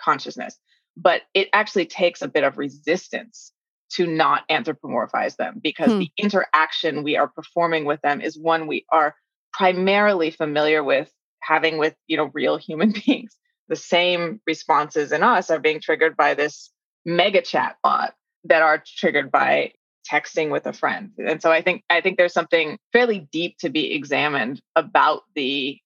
consciousness, 0.00 0.56
but 0.96 1.22
it 1.34 1.48
actually 1.52 1.86
takes 1.86 2.22
a 2.22 2.28
bit 2.28 2.44
of 2.44 2.56
resistance 2.56 3.52
to 3.94 4.06
not 4.06 4.48
anthropomorphize 4.48 5.34
them 5.34 5.58
because 5.60 5.90
hmm. 5.90 5.98
the 5.98 6.10
interaction 6.16 7.02
we 7.02 7.16
are 7.16 7.26
performing 7.26 7.84
with 7.84 8.00
them 8.02 8.20
is 8.20 8.38
one 8.38 8.68
we 8.68 8.86
are 8.92 9.16
primarily 9.52 10.30
familiar 10.30 10.82
with 10.82 11.10
having 11.42 11.78
with 11.78 11.94
you 12.06 12.16
know 12.16 12.30
real 12.34 12.56
human 12.56 12.92
beings. 13.06 13.36
The 13.68 13.76
same 13.76 14.40
responses 14.46 15.12
in 15.12 15.22
us 15.22 15.50
are 15.50 15.60
being 15.60 15.80
triggered 15.80 16.16
by 16.16 16.34
this 16.34 16.70
mega 17.04 17.40
chat 17.40 17.76
bot 17.82 18.14
that 18.44 18.62
are 18.62 18.82
triggered 18.84 19.30
by 19.30 19.72
texting 20.10 20.50
with 20.50 20.66
a 20.66 20.72
friend. 20.72 21.12
And 21.18 21.40
so 21.40 21.52
i 21.52 21.62
think 21.62 21.84
i 21.90 22.00
think 22.00 22.16
there's 22.16 22.32
something 22.32 22.78
fairly 22.92 23.28
deep 23.32 23.56
to 23.58 23.68
be 23.68 23.92
examined 23.94 24.60
about 24.76 25.22
the 25.34 25.78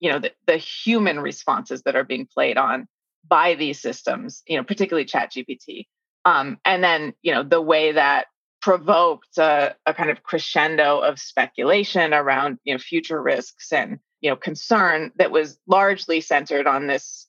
you 0.00 0.10
know 0.10 0.18
the, 0.18 0.32
the 0.46 0.56
human 0.56 1.20
responses 1.20 1.82
that 1.82 1.96
are 1.96 2.04
being 2.04 2.26
played 2.26 2.58
on 2.58 2.86
by 3.26 3.54
these 3.54 3.80
systems 3.80 4.42
you 4.46 4.56
know 4.56 4.64
particularly 4.64 5.04
chat 5.04 5.32
gpt 5.32 5.86
um, 6.26 6.58
and 6.64 6.82
then 6.82 7.14
you 7.22 7.32
know 7.32 7.42
the 7.42 7.60
way 7.60 7.92
that 7.92 8.26
provoked 8.64 9.36
a, 9.36 9.76
a, 9.84 9.92
kind 9.92 10.08
of 10.08 10.22
crescendo 10.22 10.98
of 10.98 11.18
speculation 11.18 12.14
around 12.14 12.58
you 12.64 12.72
know 12.72 12.78
future 12.78 13.20
risks 13.20 13.70
and 13.70 13.98
you 14.22 14.30
know 14.30 14.36
concern 14.36 15.12
that 15.16 15.30
was 15.30 15.58
largely 15.66 16.18
centered 16.22 16.66
on 16.66 16.86
this 16.86 17.28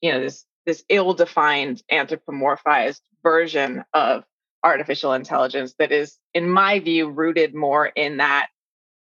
you 0.00 0.12
know 0.12 0.20
this 0.20 0.44
this 0.64 0.84
ill-defined 0.88 1.82
anthropomorphized 1.90 3.00
version 3.24 3.82
of 3.94 4.22
artificial 4.62 5.12
intelligence 5.12 5.74
that 5.80 5.90
is 5.90 6.18
in 6.34 6.48
my 6.48 6.78
view 6.78 7.10
rooted 7.10 7.52
more 7.52 7.86
in 7.86 8.18
that 8.18 8.46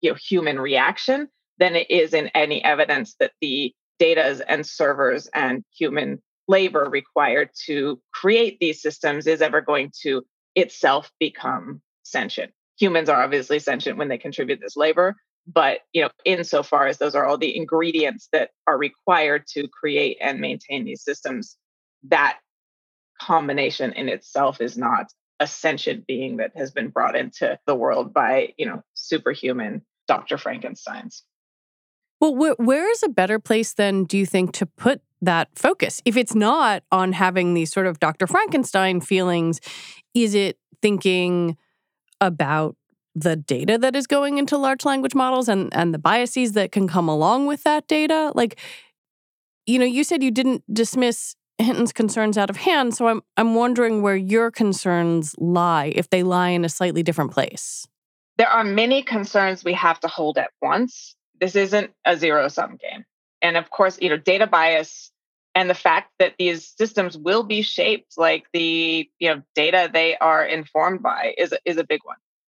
you 0.01 0.09
know 0.09 0.17
human 0.19 0.59
reaction 0.59 1.27
than 1.59 1.75
it 1.75 1.91
is 1.91 2.11
in 2.11 2.25
any 2.33 2.63
evidence 2.63 3.15
that 3.19 3.33
the 3.39 3.71
data 3.99 4.43
and 4.47 4.65
servers 4.65 5.29
and 5.35 5.63
human 5.77 6.19
labor 6.47 6.89
required 6.89 7.51
to 7.67 8.01
create 8.11 8.57
these 8.59 8.81
systems 8.81 9.27
is 9.27 9.43
ever 9.43 9.61
going 9.61 9.91
to 10.01 10.25
itself 10.57 11.11
become 11.19 11.81
sentient. 12.03 12.51
Humans 12.79 13.09
are 13.09 13.23
obviously 13.23 13.59
sentient 13.59 13.97
when 13.97 14.07
they 14.09 14.17
contribute 14.17 14.59
this 14.59 14.75
labor, 14.75 15.15
but 15.45 15.79
you 15.93 16.01
know, 16.01 16.09
insofar 16.25 16.87
as 16.87 16.97
those 16.97 17.15
are 17.15 17.25
all 17.25 17.37
the 17.37 17.55
ingredients 17.55 18.27
that 18.33 18.49
are 18.65 18.77
required 18.77 19.45
to 19.53 19.67
create 19.67 20.17
and 20.19 20.41
maintain 20.41 20.83
these 20.83 21.03
systems, 21.03 21.57
that 22.09 22.39
combination 23.21 23.93
in 23.93 24.09
itself 24.09 24.59
is 24.59 24.77
not 24.77 25.05
a 25.39 25.47
sentient 25.47 26.07
being 26.07 26.37
that 26.37 26.51
has 26.55 26.71
been 26.71 26.89
brought 26.89 27.15
into 27.15 27.57
the 27.67 27.75
world 27.75 28.13
by, 28.13 28.53
you 28.57 28.65
know, 28.65 28.81
superhuman 28.95 29.83
Dr. 30.07 30.37
Frankenstein's. 30.37 31.23
Well, 32.19 32.33
wh- 32.33 32.59
where 32.59 32.89
is 32.89 33.03
a 33.03 33.09
better 33.09 33.39
place 33.39 33.73
then, 33.73 34.05
do 34.05 34.17
you 34.17 34.25
think, 34.25 34.53
to 34.53 34.65
put 34.65 35.01
that 35.21 35.49
focus? 35.55 36.01
If 36.05 36.17
it's 36.17 36.35
not 36.35 36.83
on 36.91 37.13
having 37.13 37.53
these 37.53 37.71
sort 37.71 37.87
of 37.87 37.99
Dr. 37.99 38.27
Frankenstein 38.27 39.01
feelings, 39.01 39.59
is 40.13 40.33
it 40.33 40.57
thinking 40.81 41.57
about 42.19 42.75
the 43.15 43.35
data 43.35 43.77
that 43.77 43.95
is 43.95 44.05
going 44.05 44.37
into 44.37 44.57
large 44.57 44.85
language 44.85 45.15
models 45.15 45.49
and, 45.49 45.75
and 45.75 45.93
the 45.93 45.99
biases 45.99 46.53
that 46.53 46.71
can 46.71 46.87
come 46.87 47.07
along 47.07 47.47
with 47.47 47.63
that 47.63 47.87
data? 47.87 48.31
Like, 48.35 48.59
you 49.65 49.79
know, 49.79 49.85
you 49.85 50.03
said 50.03 50.23
you 50.23 50.31
didn't 50.31 50.63
dismiss 50.73 51.35
Hinton's 51.59 51.91
concerns 51.91 52.37
out 52.37 52.49
of 52.49 52.57
hand. 52.57 52.95
So 52.95 53.07
I'm 53.07 53.21
I'm 53.35 53.55
wondering 53.55 54.01
where 54.01 54.15
your 54.15 54.51
concerns 54.51 55.35
lie, 55.37 55.91
if 55.95 56.09
they 56.09 56.23
lie 56.23 56.49
in 56.49 56.63
a 56.63 56.69
slightly 56.69 57.03
different 57.03 57.31
place. 57.31 57.87
There 58.37 58.47
are 58.47 58.63
many 58.63 59.01
concerns 59.01 59.63
we 59.63 59.73
have 59.73 59.99
to 60.01 60.07
hold 60.07 60.37
at 60.37 60.51
once. 60.61 61.16
This 61.39 61.55
isn't 61.55 61.91
a 62.05 62.17
zero 62.17 62.47
sum 62.47 62.77
game. 62.77 63.05
And 63.41 63.57
of 63.57 63.69
course, 63.69 63.99
you 64.01 64.09
know, 64.09 64.17
data 64.17 64.47
bias 64.47 65.11
and 65.57 65.71
the 65.71 65.73
fact 65.73 66.11
that 66.19 66.35
these 66.37 66.71
systems 66.77 67.17
will 67.17 67.41
be 67.41 67.63
shaped 67.63 68.13
like 68.15 68.45
the 68.53 69.09
you 69.17 69.29
know 69.29 69.41
data 69.55 69.89
they 69.91 70.15
are 70.17 70.45
informed 70.45 71.01
by 71.01 71.33
is 71.37 71.53
is 71.65 71.77
a 71.77 71.83
big 71.83 72.01
one 72.03 72.17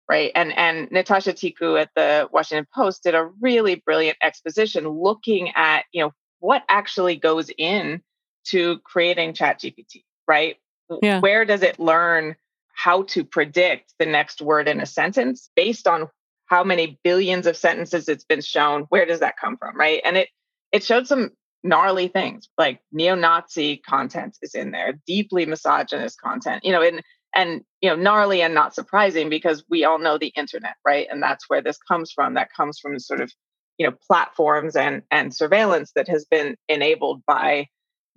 right 0.08 0.32
and 0.34 0.52
and 0.58 0.90
natasha 0.90 1.32
tiku 1.32 1.80
at 1.80 1.90
the 1.94 2.28
washington 2.32 2.66
post 2.74 3.04
did 3.04 3.14
a 3.14 3.30
really 3.40 3.76
brilliant 3.76 4.18
exposition 4.20 4.88
looking 4.88 5.52
at 5.54 5.84
you 5.92 6.02
know 6.02 6.12
what 6.40 6.64
actually 6.68 7.14
goes 7.14 7.50
in 7.56 8.02
to 8.44 8.78
creating 8.80 9.32
chat 9.32 9.60
gpt 9.60 10.02
right 10.26 10.56
yeah. 11.02 11.20
where 11.20 11.44
does 11.44 11.62
it 11.62 11.78
learn 11.78 12.34
how 12.74 13.02
to 13.02 13.24
predict 13.24 13.94
the 14.00 14.06
next 14.06 14.42
word 14.42 14.66
in 14.66 14.80
a 14.80 14.86
sentence 14.86 15.50
based 15.54 15.86
on 15.86 16.08
how 16.48 16.64
many 16.64 16.98
billions 17.04 17.46
of 17.46 17.56
sentences 17.56 18.08
it's 18.08 18.24
been 18.24 18.40
shown 18.40 18.82
where 18.88 19.06
does 19.06 19.20
that 19.20 19.36
come 19.40 19.56
from 19.56 19.76
right 19.76 20.00
and 20.04 20.16
it 20.16 20.28
it 20.72 20.84
showed 20.84 21.06
some 21.06 21.30
gnarly 21.62 22.08
things 22.08 22.48
like 22.56 22.80
neo-Nazi 22.92 23.78
content 23.78 24.38
is 24.42 24.54
in 24.54 24.70
there, 24.70 24.98
deeply 25.06 25.46
misogynist 25.46 26.20
content, 26.20 26.64
you 26.64 26.72
know, 26.72 26.82
and 26.82 27.02
and 27.34 27.62
you 27.82 27.90
know, 27.90 27.96
gnarly 27.96 28.42
and 28.42 28.54
not 28.54 28.74
surprising 28.74 29.28
because 29.28 29.64
we 29.68 29.84
all 29.84 29.98
know 29.98 30.18
the 30.18 30.28
internet, 30.28 30.76
right? 30.84 31.06
And 31.10 31.22
that's 31.22 31.44
where 31.48 31.62
this 31.62 31.76
comes 31.76 32.10
from. 32.10 32.34
That 32.34 32.52
comes 32.56 32.78
from 32.78 32.98
sort 32.98 33.20
of, 33.20 33.30
you 33.76 33.86
know, 33.86 33.94
platforms 34.06 34.76
and 34.76 35.02
and 35.10 35.34
surveillance 35.34 35.92
that 35.94 36.08
has 36.08 36.24
been 36.24 36.56
enabled 36.68 37.22
by 37.26 37.66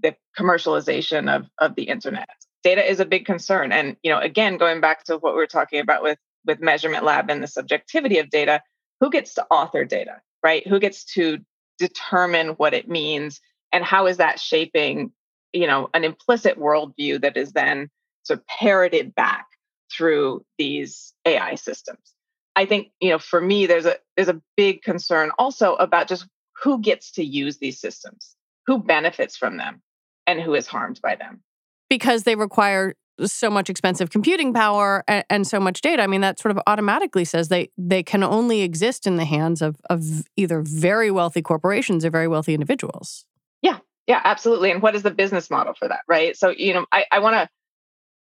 the 0.02 0.16
commercialization 0.40 1.34
of 1.34 1.46
of 1.60 1.76
the 1.76 1.84
internet. 1.84 2.30
Data 2.64 2.90
is 2.90 3.00
a 3.00 3.06
big 3.06 3.26
concern. 3.26 3.72
And, 3.72 3.98
you 4.04 4.12
know, 4.12 4.20
again, 4.20 4.58
going 4.58 4.82
back 4.82 5.04
to 5.06 5.18
what 5.18 5.34
we 5.34 5.38
were 5.38 5.48
talking 5.48 5.80
about 5.80 6.04
with 6.04 6.20
with 6.46 6.60
measurement 6.60 7.04
lab 7.04 7.30
and 7.30 7.42
the 7.42 7.48
subjectivity 7.48 8.20
of 8.20 8.30
data, 8.30 8.62
who 9.00 9.10
gets 9.10 9.34
to 9.36 9.46
author 9.50 9.86
data, 9.86 10.22
right? 10.44 10.66
Who 10.68 10.80
gets 10.80 11.06
to 11.14 11.40
determine 11.82 12.50
what 12.50 12.74
it 12.74 12.88
means 12.88 13.42
and 13.72 13.84
how 13.84 14.06
is 14.08 14.18
that 14.18 14.40
shaping 14.40 15.12
you 15.54 15.68
know 15.68 15.90
an 15.94 16.04
implicit 16.04 16.58
worldview 16.60 17.22
that 17.22 17.38
is 17.38 17.54
then 17.54 17.90
sort 18.24 18.40
of 18.40 18.48
parroted 18.48 19.16
back 19.16 19.48
through 19.92 20.46
these 20.58 21.14
ai 21.26 21.56
systems 21.56 22.14
i 22.56 22.66
think 22.66 22.90
you 23.00 23.10
know 23.10 23.18
for 23.18 23.42
me 23.42 23.66
there's 23.66 23.86
a 23.86 23.96
there's 24.16 24.30
a 24.30 24.42
big 24.56 24.82
concern 24.82 25.32
also 25.38 25.76
about 25.76 26.08
just 26.08 26.28
who 26.64 26.80
gets 26.80 27.12
to 27.12 27.24
use 27.24 27.58
these 27.58 27.80
systems 27.80 28.36
who 28.68 28.78
benefits 28.78 29.36
from 29.36 29.58
them 29.58 29.82
and 30.28 30.40
who 30.40 30.54
is 30.54 30.68
harmed 30.68 31.00
by 31.02 31.16
them 31.16 31.42
because 31.90 32.24
they 32.24 32.36
require 32.36 32.94
so 33.28 33.50
much 33.50 33.70
expensive 33.70 34.10
computing 34.10 34.54
power 34.54 35.04
and, 35.08 35.26
and, 35.30 35.48
so 35.48 35.60
much 35.60 35.82
data. 35.82 36.02
I 36.02 36.08
mean, 36.08 36.22
that 36.22 36.40
sort 36.40 36.52
of 36.52 36.62
automatically 36.68 37.26
says 37.26 37.50
they 37.50 37.70
they 37.78 38.04
can 38.04 38.24
only 38.24 38.62
exist 38.62 39.06
in 39.06 39.18
the 39.18 39.26
hands 39.26 39.62
of 39.62 39.78
of 39.90 40.24
either 40.38 40.62
very 40.62 41.12
wealthy 41.12 41.42
corporations 41.42 42.06
or 42.06 42.10
very 42.10 42.28
wealthy 42.28 42.54
individuals. 42.54 43.26
Yeah, 43.62 43.80
yeah, 44.08 44.22
absolutely. 44.24 44.72
And 44.72 44.82
what 44.82 44.96
is 44.96 45.04
the 45.04 45.12
business 45.12 45.50
model 45.50 45.74
for 45.74 45.88
that, 45.88 46.02
right? 46.08 46.36
So, 46.38 46.50
you 46.50 46.74
know, 46.74 46.86
I 46.92 47.20
want 47.20 47.36
to 47.36 47.50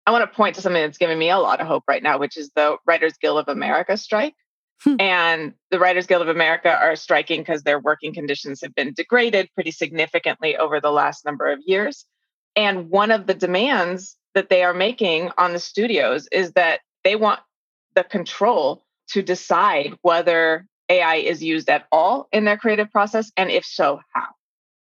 I 0.06 0.12
want 0.12 0.30
to 0.30 0.36
point 0.36 0.56
to 0.56 0.62
something 0.62 0.82
that's 0.82 0.98
giving 0.98 1.18
me 1.18 1.30
a 1.30 1.40
lot 1.40 1.60
of 1.60 1.68
hope 1.68 1.84
right 1.88 2.04
now, 2.04 2.20
which 2.20 2.38
is 2.38 2.52
the 2.56 2.78
Writers 2.86 3.14
Guild 3.20 3.40
of 3.40 3.48
America 3.48 3.98
strike. 3.98 4.36
Hmm. 4.84 4.96
And 5.00 5.54
the 5.72 5.80
Writers 5.80 6.06
Guild 6.06 6.22
of 6.22 6.28
America 6.28 6.70
are 6.70 6.96
striking 6.96 7.42
because 7.42 7.64
their 7.64 7.80
working 7.80 8.14
conditions 8.14 8.62
have 8.62 8.76
been 8.76 8.94
degraded 8.94 9.50
pretty 9.56 9.72
significantly 9.72 10.58
over 10.58 10.80
the 10.80 10.92
last 10.92 11.26
number 11.26 11.52
of 11.52 11.60
years. 11.66 12.06
And 12.56 12.90
one 12.90 13.12
of 13.12 13.26
the 13.26 13.34
demands 13.34 14.16
that 14.36 14.50
they 14.50 14.64
are 14.64 14.74
making 14.74 15.32
on 15.38 15.54
the 15.54 15.60
studios 15.60 16.28
is 16.32 16.52
that 16.54 16.82
they 17.04 17.16
want 17.16 17.40
the 17.96 18.04
control 18.04 18.84
to 19.10 19.22
decide 19.22 19.98
whether 20.02 20.68
AI 20.90 21.16
is 21.16 21.44
used 21.44 21.70
at 21.70 21.86
all 21.92 22.28
in 22.32 22.46
their 22.46 22.58
creative 22.58 22.92
process, 22.92 23.32
and 23.38 23.50
if 23.50 23.66
so, 23.66 24.00
how. 24.14 24.28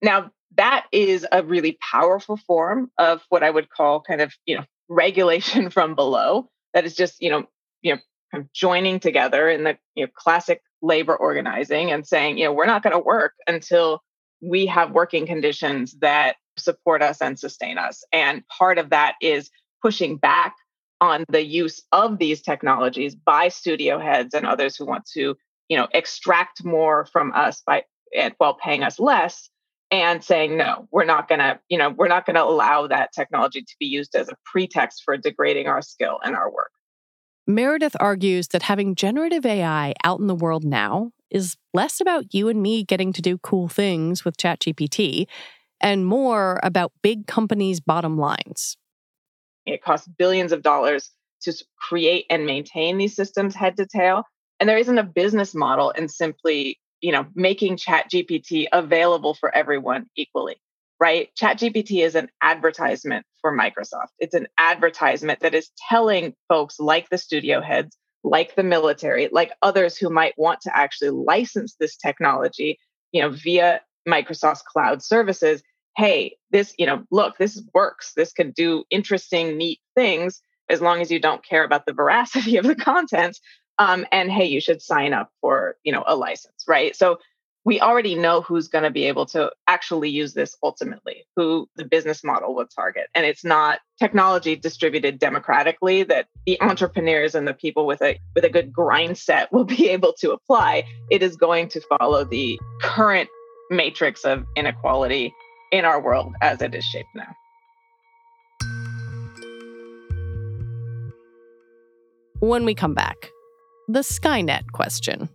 Now, 0.03 0.31
that 0.57 0.87
is 0.93 1.27
a 1.33 1.43
really 1.43 1.79
powerful 1.81 2.37
form 2.37 2.90
of 2.99 3.23
what 3.29 3.43
I 3.43 3.51
would 3.51 3.71
call 3.71 4.03
kind 4.03 4.21
of, 4.21 4.35
you 4.47 4.57
know, 4.57 4.64
regulation 4.88 5.71
from 5.71 5.95
below. 5.95 6.51
That 6.75 6.85
is 6.85 6.95
just, 6.95 7.23
you 7.23 7.31
know, 7.31 7.45
you 7.83 7.95
know, 7.95 8.01
kind 8.31 8.45
of 8.45 8.53
joining 8.53 9.01
together 9.01 9.49
in 9.49 9.64
the 9.64 9.79
you 9.95 10.05
know, 10.05 10.11
classic 10.14 10.61
labor 10.83 11.17
organizing 11.17 11.90
and 11.90 12.07
saying, 12.07 12.38
you 12.38 12.45
know, 12.45 12.53
we're 12.53 12.67
not 12.67 12.83
going 12.83 12.93
to 12.93 12.99
work 12.99 13.33
until 13.47 14.03
we 14.43 14.67
have 14.67 14.90
working 14.90 15.27
conditions 15.27 15.95
that 16.01 16.37
support 16.57 17.03
us 17.03 17.21
and 17.21 17.38
sustain 17.38 17.79
us. 17.79 18.05
And 18.12 18.43
part 18.49 18.79
of 18.79 18.90
that 18.90 19.14
is 19.21 19.51
pushing 19.83 20.17
back 20.17 20.55
on 21.01 21.25
the 21.29 21.45
use 21.45 21.83
of 21.93 22.19
these 22.19 22.40
technologies 22.40 23.14
by 23.14 23.49
studio 23.49 23.99
heads 23.99 24.35
and 24.35 24.47
others 24.47 24.77
who 24.77 24.87
want 24.87 25.05
to, 25.12 25.35
you 25.69 25.77
know, 25.77 25.88
extract 25.93 26.64
more 26.64 27.07
from 27.07 27.33
us 27.33 27.62
by 27.67 27.85
while 28.38 28.55
paying 28.55 28.83
us 28.83 29.01
less 29.01 29.51
and 29.90 30.25
saying 30.25 30.57
no 30.57 30.88
we're 30.90 31.05
not 31.05 31.29
going 31.29 31.38
to 31.38 31.59
you 31.69 31.79
know 31.79 31.90
we're 31.90 32.09
not 32.09 32.27
going 32.27 32.35
to 32.35 32.43
allow 32.43 32.87
that 32.87 33.12
technology 33.12 33.62
to 33.62 33.75
be 33.79 33.87
used 33.87 34.14
as 34.14 34.29
a 34.29 34.37
pretext 34.45 35.03
for 35.05 35.17
degrading 35.17 35.67
our 35.67 35.83
skill 35.83 36.19
and 36.25 36.35
our 36.35 36.51
work 36.51 36.71
meredith 37.47 37.97
argues 38.01 38.49
that 38.49 38.62
having 38.62 38.95
generative 38.95 39.45
ai 39.45 39.93
out 40.03 40.21
in 40.21 40.27
the 40.27 40.35
world 40.35 40.64
now 40.64 41.11
is 41.31 41.57
less 41.73 42.01
about 42.01 42.33
you 42.33 42.49
and 42.49 42.62
me 42.62 42.85
getting 42.85 43.12
to 43.12 43.23
do 43.23 43.38
cool 43.38 43.69
things 43.69 44.25
with 44.25 44.37
chatgpt 44.37 45.27
and 45.85 46.07
more 46.07 46.59
about 46.62 46.92
big 47.03 47.27
companies' 47.27 47.79
bottom 47.79 48.16
lines. 48.16 48.79
It 49.66 49.83
costs 49.83 50.09
billions 50.09 50.51
of 50.51 50.62
dollars 50.62 51.11
to 51.42 51.53
create 51.79 52.25
and 52.31 52.47
maintain 52.47 52.97
these 52.97 53.14
systems 53.14 53.55
head 53.55 53.77
to 53.77 53.87
tail. 53.87 54.25
And 54.59 54.68
there 54.68 54.79
isn't 54.79 54.99
a 54.99 55.05
business 55.05 55.55
model 55.55 55.90
in 55.90 56.09
simply, 56.09 56.81
you 57.03 57.12
know, 57.12 57.27
making 57.35 57.77
Chat 57.77 58.11
GPT 58.11 58.66
available 58.73 59.35
for 59.35 59.55
everyone 59.55 60.07
equally, 60.16 60.57
right? 60.99 61.29
Chat 61.37 61.59
GPT 61.59 62.03
is 62.03 62.14
an 62.14 62.31
advertisement 62.40 63.27
for 63.42 63.55
Microsoft. 63.55 64.09
It's 64.18 64.35
an 64.35 64.49
advertisement 64.57 65.40
that 65.40 65.55
is 65.55 65.70
telling 65.90 66.35
folks 66.49 66.81
like 66.81 67.11
the 67.11 67.18
studio 67.18 67.61
heads, 67.61 67.94
like 68.23 68.55
the 68.55 68.62
military, 68.62 69.29
like 69.31 69.53
others 69.61 69.99
who 69.99 70.09
might 70.09 70.33
want 70.38 70.62
to 70.62 70.75
actually 70.75 71.11
license 71.11 71.77
this 71.79 71.94
technology, 71.94 72.79
you 73.12 73.20
know, 73.20 73.29
via 73.29 73.83
Microsoft's 74.09 74.62
cloud 74.62 75.03
services 75.03 75.62
hey, 75.96 76.37
this, 76.50 76.74
you 76.78 76.87
know, 76.87 77.04
look, 77.11 77.38
this 77.38 77.62
works. 77.74 78.12
This 78.14 78.33
can 78.33 78.50
do 78.50 78.85
interesting, 78.90 79.57
neat 79.57 79.80
things 79.94 80.40
as 80.68 80.80
long 80.80 81.00
as 81.00 81.11
you 81.11 81.20
don't 81.20 81.44
care 81.44 81.64
about 81.64 81.87
the 81.87 81.92
veracity 81.92 82.57
of 82.59 82.64
the 82.64 82.74
content. 82.74 83.38
Um, 83.78 84.07
and 84.12 84.30
hey, 84.30 84.46
you 84.46 84.61
should 84.61 84.80
sign 84.80 85.12
up 85.12 85.30
for, 85.40 85.76
you 85.85 85.92
know, 85.92 86.04
a 86.07 86.14
license, 86.14 86.64
right? 86.68 86.94
So 86.94 87.18
we 87.64 87.80
already 87.80 88.14
know 88.14 88.42
who's 88.42 88.68
going 88.68 88.85
to 88.85 88.90
be 88.90 89.04
able 89.04 89.24
to 89.26 89.50
actually 89.66 90.11
use 90.11 90.35
this 90.35 90.54
ultimately, 90.62 91.26
who 91.35 91.68
the 91.76 91.85
business 91.85 92.22
model 92.22 92.54
will 92.54 92.66
target. 92.66 93.07
And 93.14 93.24
it's 93.24 93.44
not 93.44 93.80
technology 93.98 94.54
distributed 94.54 95.18
democratically 95.18 96.02
that 96.04 96.28
the 96.46 96.61
entrepreneurs 96.61 97.35
and 97.35 97.48
the 97.48 97.54
people 97.54 97.87
with 97.87 98.02
a 98.02 98.20
with 98.35 98.44
a 98.44 98.50
good 98.50 98.72
grind 98.72 99.16
set 99.16 99.50
will 99.50 99.64
be 99.78 99.88
able 99.88 100.12
to 100.20 100.33
apply. 100.33 100.85
It 101.11 101.22
is 101.22 101.37
going 101.37 101.68
to 101.68 101.80
follow 101.98 102.24
the 102.24 102.61
current 102.83 103.30
matrix 103.70 104.24
of 104.24 104.44
inequality 104.57 105.33
in 105.74 105.84
our 105.84 106.00
world 106.00 106.34
as 106.40 106.62
it 106.62 106.72
is 106.72 106.84
shaped 106.84 107.08
now. 107.16 107.34
When 112.38 112.64
we 112.64 112.74
come 112.74 112.94
back, 112.94 113.30
the 113.88 114.00
Skynet 114.00 114.70
question. 114.72 115.28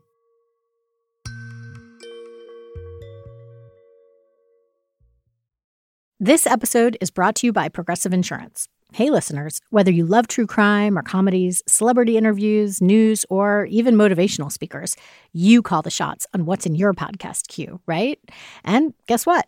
This 6.21 6.47
episode 6.47 6.97
is 7.02 7.12
brought 7.12 7.36
to 7.36 7.47
you 7.47 7.54
by 7.54 7.67
Progressive 7.67 8.13
Insurance. 8.13 8.67
Hey, 8.93 9.10
listeners, 9.10 9.60
whether 9.71 9.91
you 9.91 10.06
love 10.06 10.28
true 10.28 10.47
crime 10.47 10.97
or 10.97 11.02
comedies, 11.02 11.62
celebrity 11.67 12.17
interviews, 12.17 12.82
news, 12.82 13.25
or 13.30 13.65
even 13.65 13.95
motivational 13.95 14.52
speakers, 14.52 14.95
you 15.34 15.62
call 15.62 15.82
the 15.82 15.91
shots 15.91 16.25
on 16.34 16.45
what's 16.45 16.65
in 16.65 16.75
your 16.75 16.93
podcast 16.93 17.47
queue, 17.49 17.82
right? 17.86 18.19
And 18.63 18.93
guess 19.06 19.25
what? 19.25 19.47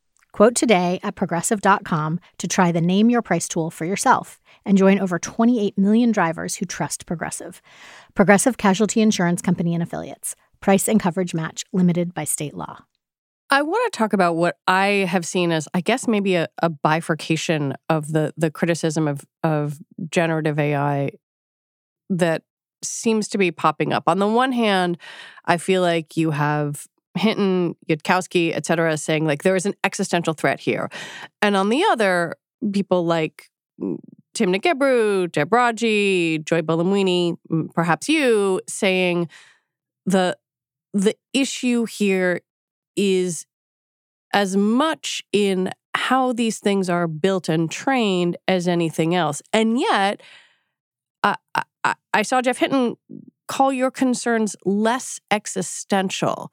Quote 0.33 0.55
today 0.55 0.99
at 1.03 1.15
progressive.com 1.15 2.19
to 2.37 2.47
try 2.47 2.71
the 2.71 2.81
Name 2.81 3.09
Your 3.09 3.21
Price 3.21 3.47
tool 3.47 3.69
for 3.69 3.85
yourself 3.85 4.39
and 4.65 4.77
join 4.77 4.99
over 4.99 5.19
28 5.19 5.77
million 5.77 6.11
drivers 6.11 6.55
who 6.55 6.65
trust 6.65 7.05
Progressive. 7.05 7.61
Progressive 8.15 8.57
Casualty 8.57 9.01
Insurance 9.01 9.41
Company 9.41 9.73
and 9.73 9.83
Affiliates. 9.83 10.35
Price 10.61 10.87
and 10.87 10.99
coverage 10.99 11.33
match 11.33 11.63
limited 11.73 12.13
by 12.13 12.23
state 12.23 12.53
law. 12.53 12.85
I 13.49 13.63
want 13.63 13.91
to 13.91 13.97
talk 13.97 14.13
about 14.13 14.37
what 14.37 14.55
I 14.65 15.05
have 15.09 15.25
seen 15.25 15.51
as, 15.51 15.67
I 15.73 15.81
guess, 15.81 16.07
maybe 16.07 16.35
a, 16.35 16.47
a 16.61 16.69
bifurcation 16.69 17.73
of 17.89 18.13
the 18.13 18.33
the 18.37 18.49
criticism 18.49 19.09
of 19.09 19.25
of 19.43 19.77
generative 20.09 20.57
AI 20.57 21.11
that 22.09 22.43
seems 22.81 23.27
to 23.29 23.37
be 23.37 23.51
popping 23.51 23.91
up. 23.91 24.03
On 24.07 24.19
the 24.19 24.27
one 24.27 24.53
hand, 24.53 24.97
I 25.45 25.57
feel 25.57 25.81
like 25.81 26.15
you 26.15 26.31
have 26.31 26.87
Hinton, 27.15 27.75
Yudkowsky, 27.89 28.55
et 28.55 28.65
cetera, 28.65 28.97
saying 28.97 29.25
like 29.25 29.43
there 29.43 29.55
is 29.55 29.65
an 29.65 29.73
existential 29.83 30.33
threat 30.33 30.59
here. 30.59 30.89
And 31.41 31.55
on 31.55 31.69
the 31.69 31.83
other, 31.91 32.35
people 32.71 33.05
like 33.05 33.49
Tim 33.79 33.97
Timnit 34.35 34.61
Gebru, 34.61 35.31
Deb 35.31 35.51
Raji, 35.51 36.39
Joy 36.39 36.61
Buolamwini, 36.61 37.35
mm, 37.51 37.73
perhaps 37.73 38.07
you, 38.07 38.61
saying 38.67 39.29
the 40.05 40.37
the 40.93 41.15
issue 41.33 41.85
here 41.85 42.41
is 42.95 43.45
as 44.33 44.55
much 44.55 45.23
in 45.31 45.71
how 45.95 46.33
these 46.33 46.59
things 46.59 46.89
are 46.89 47.07
built 47.07 47.49
and 47.49 47.69
trained 47.69 48.37
as 48.47 48.67
anything 48.67 49.13
else. 49.15 49.41
And 49.53 49.79
yet, 49.79 50.21
I, 51.23 51.35
I 52.13 52.21
saw 52.21 52.41
Geoff 52.41 52.57
Hinton 52.57 52.95
call 53.47 53.73
your 53.73 53.91
concerns 53.91 54.55
less 54.65 55.19
existential 55.29 56.51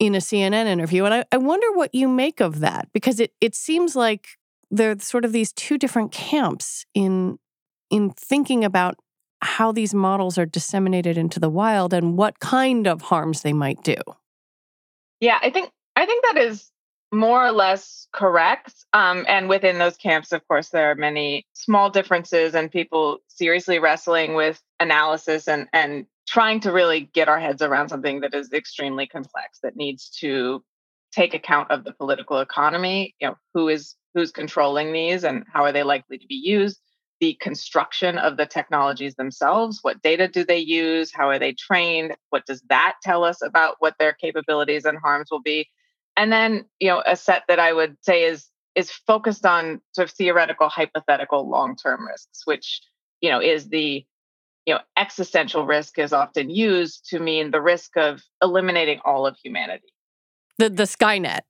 in 0.00 0.14
a 0.14 0.18
CNN 0.18 0.66
interview. 0.66 1.04
And 1.04 1.14
I, 1.14 1.24
I 1.30 1.36
wonder 1.36 1.70
what 1.72 1.94
you 1.94 2.08
make 2.08 2.40
of 2.40 2.60
that 2.60 2.88
because 2.92 3.20
it, 3.20 3.32
it 3.40 3.54
seems 3.54 3.94
like 3.94 4.28
there's 4.70 5.04
sort 5.04 5.24
of 5.24 5.32
these 5.32 5.52
two 5.52 5.78
different 5.78 6.10
camps 6.10 6.86
in 6.94 7.38
in 7.90 8.10
thinking 8.10 8.64
about 8.64 8.96
how 9.42 9.72
these 9.72 9.92
models 9.92 10.38
are 10.38 10.46
disseminated 10.46 11.18
into 11.18 11.38
the 11.40 11.50
wild 11.50 11.92
and 11.92 12.16
what 12.16 12.40
kind 12.40 12.86
of 12.86 13.02
harms 13.02 13.42
they 13.42 13.52
might 13.52 13.82
do. 13.82 13.96
Yeah, 15.20 15.38
I 15.42 15.50
think 15.50 15.70
I 15.96 16.06
think 16.06 16.24
that 16.24 16.38
is 16.38 16.70
more 17.12 17.44
or 17.44 17.52
less 17.52 18.06
correct. 18.12 18.86
Um, 18.92 19.26
and 19.28 19.48
within 19.48 19.78
those 19.78 19.96
camps, 19.96 20.32
of 20.32 20.46
course, 20.46 20.68
there 20.68 20.90
are 20.92 20.94
many 20.94 21.44
small 21.52 21.90
differences 21.90 22.54
and 22.54 22.70
people 22.70 23.18
seriously 23.26 23.80
wrestling 23.80 24.34
with 24.34 24.62
analysis 24.78 25.46
and 25.46 25.68
and 25.74 26.06
trying 26.30 26.60
to 26.60 26.70
really 26.70 27.10
get 27.12 27.28
our 27.28 27.40
heads 27.40 27.60
around 27.60 27.88
something 27.88 28.20
that 28.20 28.34
is 28.34 28.52
extremely 28.52 29.06
complex 29.06 29.58
that 29.62 29.76
needs 29.76 30.08
to 30.08 30.62
take 31.12 31.34
account 31.34 31.68
of 31.72 31.82
the 31.82 31.92
political 31.92 32.38
economy 32.38 33.14
you 33.20 33.28
know 33.28 33.34
who 33.52 33.68
is 33.68 33.96
who's 34.14 34.30
controlling 34.30 34.92
these 34.92 35.24
and 35.24 35.44
how 35.52 35.64
are 35.64 35.72
they 35.72 35.82
likely 35.82 36.16
to 36.16 36.26
be 36.28 36.36
used 36.36 36.80
the 37.20 37.36
construction 37.40 38.16
of 38.16 38.36
the 38.36 38.46
technologies 38.46 39.16
themselves 39.16 39.80
what 39.82 40.00
data 40.02 40.28
do 40.28 40.44
they 40.44 40.58
use 40.58 41.10
how 41.12 41.28
are 41.28 41.38
they 41.38 41.52
trained 41.52 42.16
what 42.30 42.46
does 42.46 42.62
that 42.68 42.94
tell 43.02 43.24
us 43.24 43.42
about 43.42 43.74
what 43.80 43.94
their 43.98 44.12
capabilities 44.12 44.84
and 44.84 44.98
harms 44.98 45.28
will 45.30 45.42
be? 45.42 45.68
And 46.16 46.32
then 46.32 46.64
you 46.78 46.88
know 46.88 47.02
a 47.06 47.16
set 47.16 47.42
that 47.48 47.58
i 47.58 47.72
would 47.72 47.96
say 48.02 48.24
is 48.24 48.46
is 48.76 48.90
focused 48.90 49.44
on 49.44 49.80
sort 49.92 50.08
of 50.08 50.14
theoretical 50.14 50.68
hypothetical 50.68 51.48
long 51.48 51.76
term 51.76 52.06
risks 52.06 52.42
which 52.44 52.82
you 53.20 53.30
know 53.30 53.40
is 53.40 53.68
the 53.68 54.04
you 54.70 54.76
know, 54.76 54.82
existential 54.96 55.66
risk 55.66 55.98
is 55.98 56.12
often 56.12 56.48
used 56.48 57.04
to 57.10 57.18
mean 57.18 57.50
the 57.50 57.60
risk 57.60 57.96
of 57.96 58.22
eliminating 58.40 59.00
all 59.04 59.26
of 59.26 59.36
humanity. 59.42 59.92
The 60.58 60.70
the 60.70 60.84
Skynet. 60.84 61.40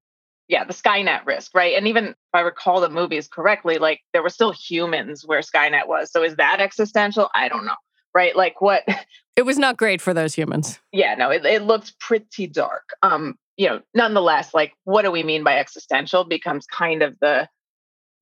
Yeah, 0.48 0.64
the 0.64 0.72
Skynet 0.72 1.26
risk, 1.26 1.54
right? 1.54 1.76
And 1.76 1.86
even 1.86 2.06
if 2.06 2.14
I 2.32 2.40
recall 2.40 2.80
the 2.80 2.88
movies 2.88 3.28
correctly, 3.28 3.76
like 3.76 4.00
there 4.14 4.22
were 4.22 4.30
still 4.30 4.52
humans 4.52 5.22
where 5.26 5.40
Skynet 5.40 5.86
was. 5.86 6.10
So 6.10 6.22
is 6.22 6.36
that 6.36 6.60
existential? 6.60 7.28
I 7.34 7.48
don't 7.48 7.66
know. 7.66 7.76
Right? 8.14 8.34
Like 8.34 8.62
what 8.62 8.84
It 9.36 9.42
was 9.42 9.58
not 9.58 9.76
great 9.76 10.00
for 10.00 10.14
those 10.14 10.32
humans. 10.34 10.80
Yeah, 10.90 11.14
no, 11.14 11.28
it, 11.30 11.44
it 11.44 11.62
looked 11.62 12.00
pretty 12.00 12.46
dark. 12.46 12.88
Um, 13.02 13.36
you 13.58 13.68
know, 13.68 13.82
nonetheless, 13.94 14.54
like 14.54 14.72
what 14.84 15.02
do 15.02 15.10
we 15.10 15.24
mean 15.24 15.44
by 15.44 15.58
existential 15.58 16.24
becomes 16.24 16.64
kind 16.66 17.02
of 17.02 17.18
the 17.20 17.50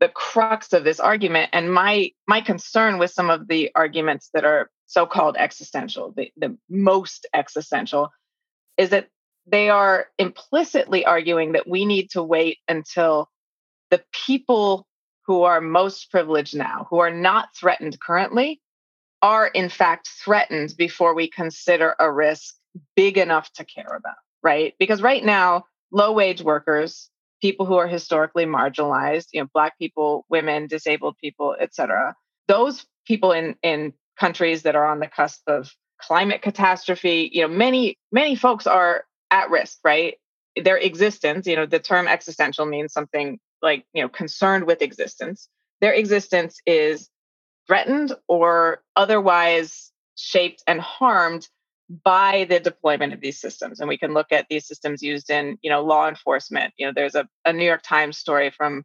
the 0.01 0.09
crux 0.09 0.73
of 0.73 0.83
this 0.83 0.99
argument 0.99 1.51
and 1.53 1.73
my 1.73 2.11
my 2.27 2.41
concern 2.41 2.99
with 2.99 3.13
some 3.13 3.31
of 3.31 3.47
the 3.47 3.71
arguments 3.77 4.31
that 4.35 4.45
are 4.45 4.71
so-called 4.89 5.37
existential 5.39 6.13
the, 6.17 6.33
the 6.37 6.57
most 6.69 7.27
existential 7.33 8.11
is 8.77 8.91
that 8.91 9.09
they 9.47 9.71
are 9.71 10.07
implicitly 10.19 11.05
arguing 11.05 11.53
that 11.53 11.69
we 11.69 11.85
need 11.85 12.11
to 12.11 12.23
wait 12.23 12.59
until 12.69 13.31
the 13.91 14.03
people 14.27 14.87
who 15.27 15.43
are 15.43 15.61
most 15.61 16.11
privileged 16.11 16.57
now 16.57 16.87
who 16.91 16.99
are 16.99 17.13
not 17.13 17.49
threatened 17.55 17.99
currently 18.01 18.61
are 19.23 19.47
in 19.47 19.69
fact 19.69 20.09
threatened 20.09 20.75
before 20.77 21.15
we 21.15 21.29
consider 21.29 21.95
a 21.99 22.11
risk 22.11 22.55
big 22.97 23.17
enough 23.17 23.53
to 23.53 23.65
care 23.65 23.95
about 23.97 24.17
right 24.43 24.75
because 24.79 25.03
right 25.03 25.25
now 25.25 25.65
low 25.93 26.13
wage 26.13 26.43
workers 26.43 27.11
people 27.41 27.67
who 27.67 27.77
are 27.77 27.87
historically 27.87 28.47
marginalized, 28.47 29.29
you 29.33 29.41
know, 29.41 29.49
black 29.53 29.79
people, 29.79 30.25
women, 30.29 30.67
disabled 30.67 31.17
people, 31.21 31.57
et 31.59 31.75
cetera. 31.75 32.15
Those 32.47 32.87
people 33.07 33.33
in 33.33 33.57
in 33.63 33.93
countries 34.19 34.63
that 34.63 34.77
are 34.77 34.87
on 34.87 35.01
the 35.01 35.07
cusp 35.07 35.43
of 35.47 35.71
climate 36.01 36.43
catastrophe, 36.43 37.31
you 37.33 37.43
know, 37.43 37.49
many 37.49 37.97
many 38.13 38.37
folks 38.37 38.67
are 38.67 39.05
at 39.31 39.51
risk, 39.51 39.79
right? 39.85 40.17
Their 40.57 40.77
existence, 40.77 41.47
you 41.47 41.57
know, 41.57 41.67
the 41.67 41.79
term 41.79 42.09
existential 42.09 42.67
means 42.67 42.93
something 42.93 43.39
like, 43.63 43.85
you 43.93 44.03
know, 44.03 44.09
concerned 44.09 44.65
with 44.65 44.83
existence. 44.83 45.49
Their 45.81 45.93
existence 45.93 46.61
is 46.67 47.09
threatened 47.67 48.13
or 48.27 48.83
otherwise 48.97 49.93
shaped 50.17 50.63
and 50.67 50.81
harmed 50.81 51.49
by 52.05 52.47
the 52.49 52.61
deployment 52.61 53.15
of 53.15 53.21
these 53.21 53.41
systems 53.41 53.81
and 53.81 53.89
we 53.89 53.97
can 53.97 54.13
look 54.13 54.31
at 54.31 54.47
these 54.51 54.67
systems 54.67 55.03
used 55.03 55.31
in 55.31 55.57
you 55.63 55.71
know 55.71 55.83
law 55.83 56.07
enforcement 56.07 56.75
you 56.77 56.85
know 56.85 56.93
there's 56.95 57.15
a, 57.15 57.27
a 57.47 57.53
new 57.53 57.65
york 57.65 57.81
times 57.83 58.19
story 58.19 58.51
from 58.51 58.85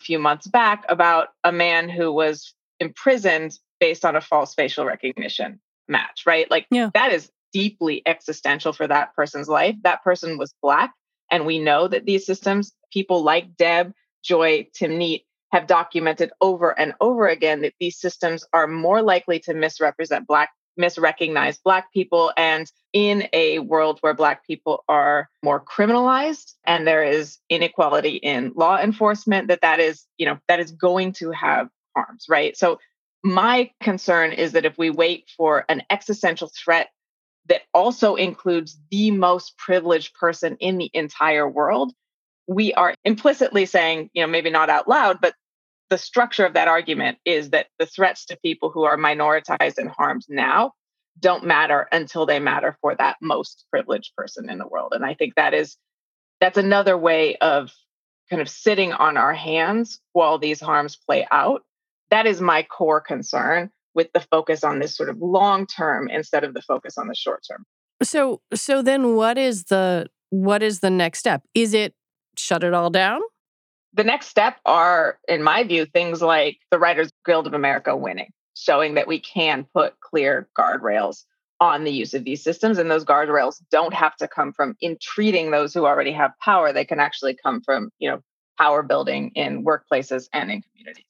a 0.00 0.04
few 0.04 0.18
months 0.18 0.48
back 0.48 0.84
about 0.88 1.28
a 1.44 1.52
man 1.52 1.88
who 1.88 2.12
was 2.12 2.52
imprisoned 2.80 3.56
based 3.80 4.04
on 4.04 4.16
a 4.16 4.20
false 4.20 4.54
facial 4.54 4.84
recognition 4.84 5.60
match 5.88 6.22
right 6.26 6.50
like 6.50 6.66
yeah. 6.70 6.90
that 6.94 7.12
is 7.12 7.30
deeply 7.52 8.02
existential 8.06 8.72
for 8.72 8.86
that 8.86 9.14
person's 9.14 9.48
life 9.48 9.74
that 9.82 10.02
person 10.04 10.38
was 10.38 10.54
black 10.62 10.92
and 11.30 11.46
we 11.46 11.58
know 11.58 11.88
that 11.88 12.04
these 12.04 12.24
systems 12.24 12.72
people 12.92 13.22
like 13.22 13.56
deb 13.56 13.92
joy 14.22 14.66
timnit 14.78 15.24
have 15.50 15.66
documented 15.66 16.30
over 16.40 16.78
and 16.78 16.94
over 17.00 17.26
again 17.26 17.62
that 17.62 17.74
these 17.80 17.98
systems 17.98 18.44
are 18.52 18.68
more 18.68 19.02
likely 19.02 19.40
to 19.40 19.52
misrepresent 19.52 20.28
black 20.28 20.50
misrecognize 20.80 21.58
Black 21.62 21.92
people. 21.92 22.32
And 22.36 22.70
in 22.92 23.28
a 23.32 23.60
world 23.60 23.98
where 24.00 24.14
Black 24.14 24.46
people 24.46 24.84
are 24.88 25.28
more 25.42 25.62
criminalized 25.62 26.54
and 26.64 26.86
there 26.86 27.04
is 27.04 27.38
inequality 27.48 28.16
in 28.16 28.52
law 28.56 28.78
enforcement, 28.78 29.48
that 29.48 29.60
that 29.60 29.78
is, 29.78 30.06
you 30.16 30.26
know, 30.26 30.38
that 30.48 30.60
is 30.60 30.72
going 30.72 31.12
to 31.14 31.30
have 31.30 31.68
harms, 31.94 32.26
right? 32.28 32.56
So 32.56 32.78
my 33.22 33.70
concern 33.82 34.32
is 34.32 34.52
that 34.52 34.64
if 34.64 34.76
we 34.78 34.90
wait 34.90 35.30
for 35.36 35.64
an 35.68 35.82
existential 35.90 36.50
threat 36.56 36.90
that 37.46 37.62
also 37.74 38.14
includes 38.14 38.78
the 38.90 39.10
most 39.10 39.56
privileged 39.58 40.14
person 40.14 40.56
in 40.60 40.78
the 40.78 40.90
entire 40.94 41.48
world, 41.48 41.92
we 42.46 42.72
are 42.74 42.94
implicitly 43.04 43.66
saying, 43.66 44.10
you 44.12 44.22
know, 44.22 44.28
maybe 44.28 44.50
not 44.50 44.70
out 44.70 44.88
loud, 44.88 45.20
but 45.20 45.34
the 45.90 45.98
structure 45.98 46.46
of 46.46 46.54
that 46.54 46.68
argument 46.68 47.18
is 47.24 47.50
that 47.50 47.66
the 47.78 47.86
threats 47.86 48.24
to 48.26 48.38
people 48.42 48.70
who 48.70 48.84
are 48.84 48.96
minoritized 48.96 49.78
and 49.78 49.88
harmed 49.88 50.24
now 50.28 50.72
don't 51.18 51.44
matter 51.44 51.88
until 51.92 52.24
they 52.24 52.38
matter 52.38 52.76
for 52.80 52.94
that 52.94 53.16
most 53.20 53.66
privileged 53.70 54.14
person 54.16 54.48
in 54.48 54.58
the 54.58 54.66
world. 54.66 54.92
And 54.94 55.04
i 55.04 55.14
think 55.14 55.34
that 55.34 55.52
is 55.52 55.76
that's 56.40 56.56
another 56.56 56.96
way 56.96 57.36
of 57.36 57.70
kind 58.30 58.40
of 58.40 58.48
sitting 58.48 58.92
on 58.92 59.16
our 59.16 59.34
hands 59.34 60.00
while 60.12 60.38
these 60.38 60.60
harms 60.60 60.96
play 60.96 61.26
out 61.30 61.62
that 62.10 62.26
is 62.26 62.40
my 62.40 62.62
core 62.62 63.00
concern 63.00 63.70
with 63.94 64.12
the 64.12 64.20
focus 64.20 64.62
on 64.62 64.78
this 64.78 64.96
sort 64.96 65.08
of 65.08 65.18
long 65.20 65.66
term 65.66 66.08
instead 66.08 66.44
of 66.44 66.54
the 66.54 66.62
focus 66.62 66.96
on 66.98 67.08
the 67.08 67.14
short 67.14 67.42
term 67.48 67.64
so 68.02 68.40
so 68.54 68.82
then 68.82 69.14
what 69.14 69.38
is 69.38 69.64
the 69.64 70.06
what 70.30 70.62
is 70.62 70.80
the 70.80 70.90
next 70.90 71.18
step 71.18 71.42
is 71.54 71.74
it 71.74 71.94
shut 72.36 72.62
it 72.64 72.72
all 72.72 72.90
down 72.90 73.20
the 73.92 74.04
next 74.04 74.28
step 74.28 74.56
are, 74.64 75.18
in 75.26 75.42
my 75.42 75.64
view, 75.64 75.84
things 75.84 76.22
like 76.22 76.58
the 76.70 76.78
Writers 76.78 77.10
Guild 77.24 77.46
of 77.46 77.54
America 77.54 77.96
winning, 77.96 78.32
showing 78.54 78.94
that 78.94 79.08
we 79.08 79.18
can 79.18 79.66
put 79.74 79.98
clear 80.00 80.48
guardrails 80.56 81.24
on 81.60 81.84
the 81.84 81.92
use 81.92 82.14
of 82.14 82.24
these 82.24 82.42
systems. 82.42 82.78
And 82.78 82.90
those 82.90 83.04
guardrails 83.04 83.60
don't 83.70 83.92
have 83.92 84.16
to 84.16 84.28
come 84.28 84.52
from 84.52 84.76
entreating 84.82 85.50
those 85.50 85.74
who 85.74 85.86
already 85.86 86.12
have 86.12 86.32
power. 86.42 86.72
They 86.72 86.84
can 86.84 87.00
actually 87.00 87.36
come 87.42 87.60
from, 87.62 87.90
you 87.98 88.10
know, 88.10 88.20
power 88.58 88.82
building 88.82 89.32
in 89.34 89.64
workplaces 89.64 90.28
and 90.32 90.50
in 90.50 90.62
communities. 90.62 91.09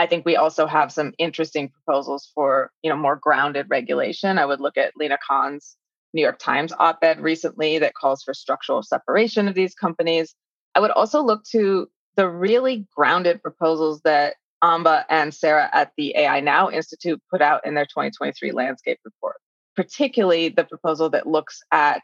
I 0.00 0.06
think 0.06 0.24
we 0.24 0.34
also 0.34 0.66
have 0.66 0.90
some 0.90 1.12
interesting 1.18 1.68
proposals 1.68 2.30
for, 2.34 2.70
you 2.82 2.88
know, 2.88 2.96
more 2.96 3.16
grounded 3.16 3.66
regulation. 3.68 4.38
I 4.38 4.46
would 4.46 4.58
look 4.58 4.78
at 4.78 4.96
Lina 4.96 5.18
Khan's 5.28 5.76
New 6.14 6.22
York 6.22 6.38
Times 6.38 6.72
op-ed 6.78 7.20
recently 7.20 7.78
that 7.80 7.92
calls 7.92 8.22
for 8.22 8.32
structural 8.32 8.82
separation 8.82 9.46
of 9.46 9.54
these 9.54 9.74
companies. 9.74 10.34
I 10.74 10.80
would 10.80 10.90
also 10.90 11.22
look 11.22 11.44
to 11.50 11.86
the 12.16 12.30
really 12.30 12.86
grounded 12.96 13.42
proposals 13.42 14.00
that 14.04 14.36
Amba 14.62 15.04
and 15.10 15.34
Sarah 15.34 15.68
at 15.70 15.92
the 15.98 16.16
AI 16.16 16.40
Now 16.40 16.70
Institute 16.70 17.20
put 17.30 17.42
out 17.42 17.66
in 17.66 17.74
their 17.74 17.84
2023 17.84 18.52
landscape 18.52 19.00
report, 19.04 19.36
particularly 19.76 20.48
the 20.48 20.64
proposal 20.64 21.10
that 21.10 21.26
looks 21.26 21.60
at 21.72 22.00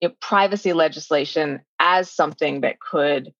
you 0.00 0.10
know, 0.10 0.14
privacy 0.20 0.72
legislation 0.72 1.58
as 1.80 2.08
something 2.08 2.60
that 2.60 2.76
could 2.78 3.32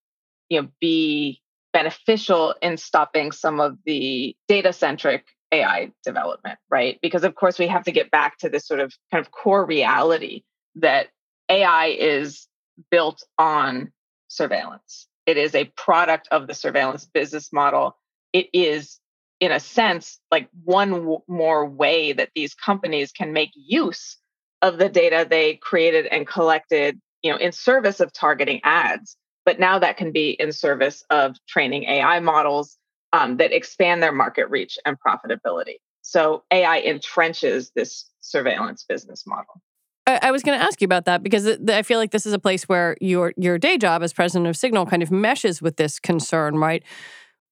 you 0.48 0.62
know, 0.62 0.68
be 0.80 1.40
beneficial 1.76 2.54
in 2.62 2.78
stopping 2.78 3.32
some 3.32 3.60
of 3.60 3.76
the 3.84 4.34
data 4.48 4.72
centric 4.72 5.26
AI 5.52 5.92
development, 6.06 6.58
right? 6.70 6.98
Because, 7.02 7.22
of 7.22 7.34
course, 7.34 7.58
we 7.60 7.66
have 7.66 7.84
to 7.84 7.92
get 7.92 8.10
back 8.10 8.38
to 8.38 8.48
this 8.48 8.66
sort 8.66 8.80
of 8.80 8.94
kind 9.12 9.24
of 9.24 9.30
core 9.30 9.66
reality 9.66 10.42
that 10.76 11.08
AI 11.50 11.88
is 12.00 12.48
built 12.90 13.22
on 13.38 13.92
surveillance. 14.28 15.06
It 15.26 15.36
is 15.36 15.54
a 15.54 15.66
product 15.76 16.28
of 16.32 16.46
the 16.46 16.54
surveillance 16.54 17.04
business 17.12 17.52
model. 17.52 17.98
It 18.32 18.48
is, 18.54 18.98
in 19.42 19.52
a 19.52 19.60
sense, 19.60 20.18
like 20.32 20.48
one 20.64 20.92
w- 20.92 21.20
more 21.28 21.66
way 21.68 22.14
that 22.14 22.30
these 22.34 22.54
companies 22.54 23.12
can 23.12 23.34
make 23.34 23.50
use 23.54 24.16
of 24.62 24.78
the 24.78 24.88
data 24.88 25.26
they 25.30 25.56
created 25.56 26.06
and 26.06 26.26
collected, 26.26 26.98
you 27.22 27.32
know, 27.32 27.36
in 27.38 27.52
service 27.52 28.00
of 28.00 28.14
targeting 28.14 28.62
ads. 28.64 29.18
But 29.46 29.58
now 29.58 29.78
that 29.78 29.96
can 29.96 30.12
be 30.12 30.30
in 30.32 30.52
service 30.52 31.04
of 31.08 31.36
training 31.46 31.84
AI 31.84 32.20
models 32.20 32.76
um, 33.14 33.38
that 33.38 33.52
expand 33.52 34.02
their 34.02 34.12
market 34.12 34.50
reach 34.50 34.78
and 34.84 34.98
profitability. 35.00 35.76
So 36.02 36.42
AI 36.50 36.82
entrenches 36.82 37.72
this 37.74 38.10
surveillance 38.20 38.84
business 38.86 39.26
model. 39.26 39.62
I, 40.08 40.30
was 40.30 40.44
going 40.44 40.56
to 40.56 40.64
ask 40.64 40.80
you 40.80 40.84
about 40.84 41.04
that 41.06 41.24
because 41.24 41.58
I 41.68 41.82
feel 41.82 41.98
like 41.98 42.12
this 42.12 42.26
is 42.26 42.32
a 42.32 42.38
place 42.38 42.68
where 42.68 42.96
your 43.00 43.32
your 43.36 43.58
day 43.58 43.76
job 43.76 44.04
as 44.04 44.12
president 44.12 44.46
of 44.46 44.56
Signal 44.56 44.86
kind 44.86 45.02
of 45.02 45.10
meshes 45.10 45.60
with 45.60 45.78
this 45.78 45.98
concern, 45.98 46.58
right? 46.58 46.84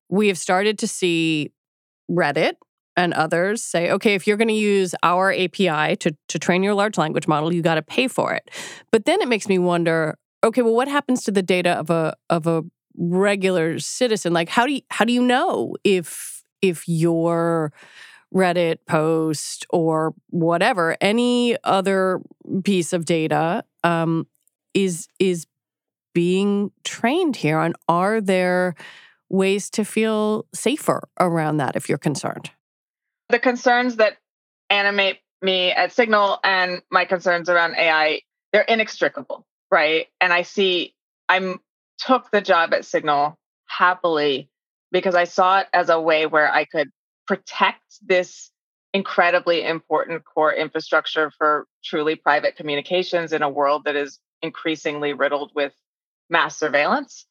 We 0.08 0.28
have 0.28 0.38
started 0.38 0.78
to 0.78 0.86
see 0.86 1.50
Reddit 2.08 2.52
and 2.96 3.12
others 3.12 3.64
say, 3.64 3.90
okay, 3.90 4.14
if 4.14 4.28
you're 4.28 4.36
going 4.36 4.48
to 4.48 4.54
use 4.54 4.94
our 5.02 5.32
API 5.32 5.96
to 5.96 6.16
to 6.28 6.38
train 6.38 6.62
your 6.62 6.74
large 6.74 6.96
language 6.96 7.26
model, 7.26 7.52
you 7.52 7.60
got 7.60 7.74
to 7.74 7.82
pay 7.82 8.06
for 8.06 8.32
it. 8.32 8.48
But 8.92 9.04
then 9.04 9.20
it 9.20 9.26
makes 9.26 9.48
me 9.48 9.58
wonder, 9.58 10.16
okay, 10.44 10.62
well, 10.62 10.74
what 10.74 10.88
happens 10.88 11.24
to 11.24 11.32
the 11.32 11.42
data 11.42 11.70
of 11.70 11.90
a 11.90 12.14
of 12.30 12.46
a 12.46 12.62
regular 12.96 13.78
citizen? 13.78 14.32
Like, 14.32 14.48
how 14.48 14.66
do 14.66 14.74
you 14.74 14.82
how 14.90 15.04
do 15.04 15.12
you 15.12 15.22
know 15.22 15.74
if 15.82 16.44
if 16.62 16.86
your 16.86 17.72
Reddit 18.34 18.78
post 18.86 19.64
or 19.70 20.14
whatever, 20.30 20.96
any 21.00 21.56
other 21.62 22.20
piece 22.64 22.92
of 22.92 23.04
data 23.04 23.64
um, 23.84 24.26
is 24.74 25.08
is 25.18 25.46
being 26.14 26.70
trained 26.84 27.36
here 27.36 27.60
and 27.60 27.74
are 27.88 28.20
there 28.20 28.74
ways 29.28 29.70
to 29.70 29.84
feel 29.84 30.46
safer 30.54 31.08
around 31.18 31.56
that 31.56 31.76
if 31.76 31.88
you're 31.88 31.98
concerned? 31.98 32.50
The 33.30 33.38
concerns 33.38 33.96
that 33.96 34.18
animate 34.70 35.18
me 35.42 35.70
at 35.72 35.92
Signal 35.92 36.38
and 36.44 36.82
my 36.90 37.04
concerns 37.04 37.48
around 37.48 37.74
AI, 37.76 38.20
they're 38.52 38.62
inextricable, 38.62 39.46
right? 39.74 40.06
And 40.20 40.32
I 40.32 40.42
see 40.42 40.94
I'm 41.28 41.58
took 41.98 42.30
the 42.30 42.40
job 42.40 42.72
at 42.72 42.84
Signal 42.84 43.36
happily 43.66 44.48
because 44.92 45.16
I 45.16 45.24
saw 45.24 45.60
it 45.60 45.66
as 45.72 45.88
a 45.88 46.00
way 46.00 46.26
where 46.26 46.50
I 46.50 46.64
could 46.64 46.90
protect 47.26 47.82
this 48.00 48.52
incredibly 48.92 49.64
important 49.64 50.24
core 50.24 50.52
infrastructure 50.52 51.32
for 51.36 51.66
truly 51.84 52.14
private 52.14 52.54
communications 52.54 53.32
in 53.32 53.42
a 53.42 53.48
world 53.48 53.82
that 53.86 53.96
is 53.96 54.20
increasingly 54.42 55.12
riddled 55.12 55.50
with 55.56 55.72
mass 56.30 56.56
surveillance 56.56 57.26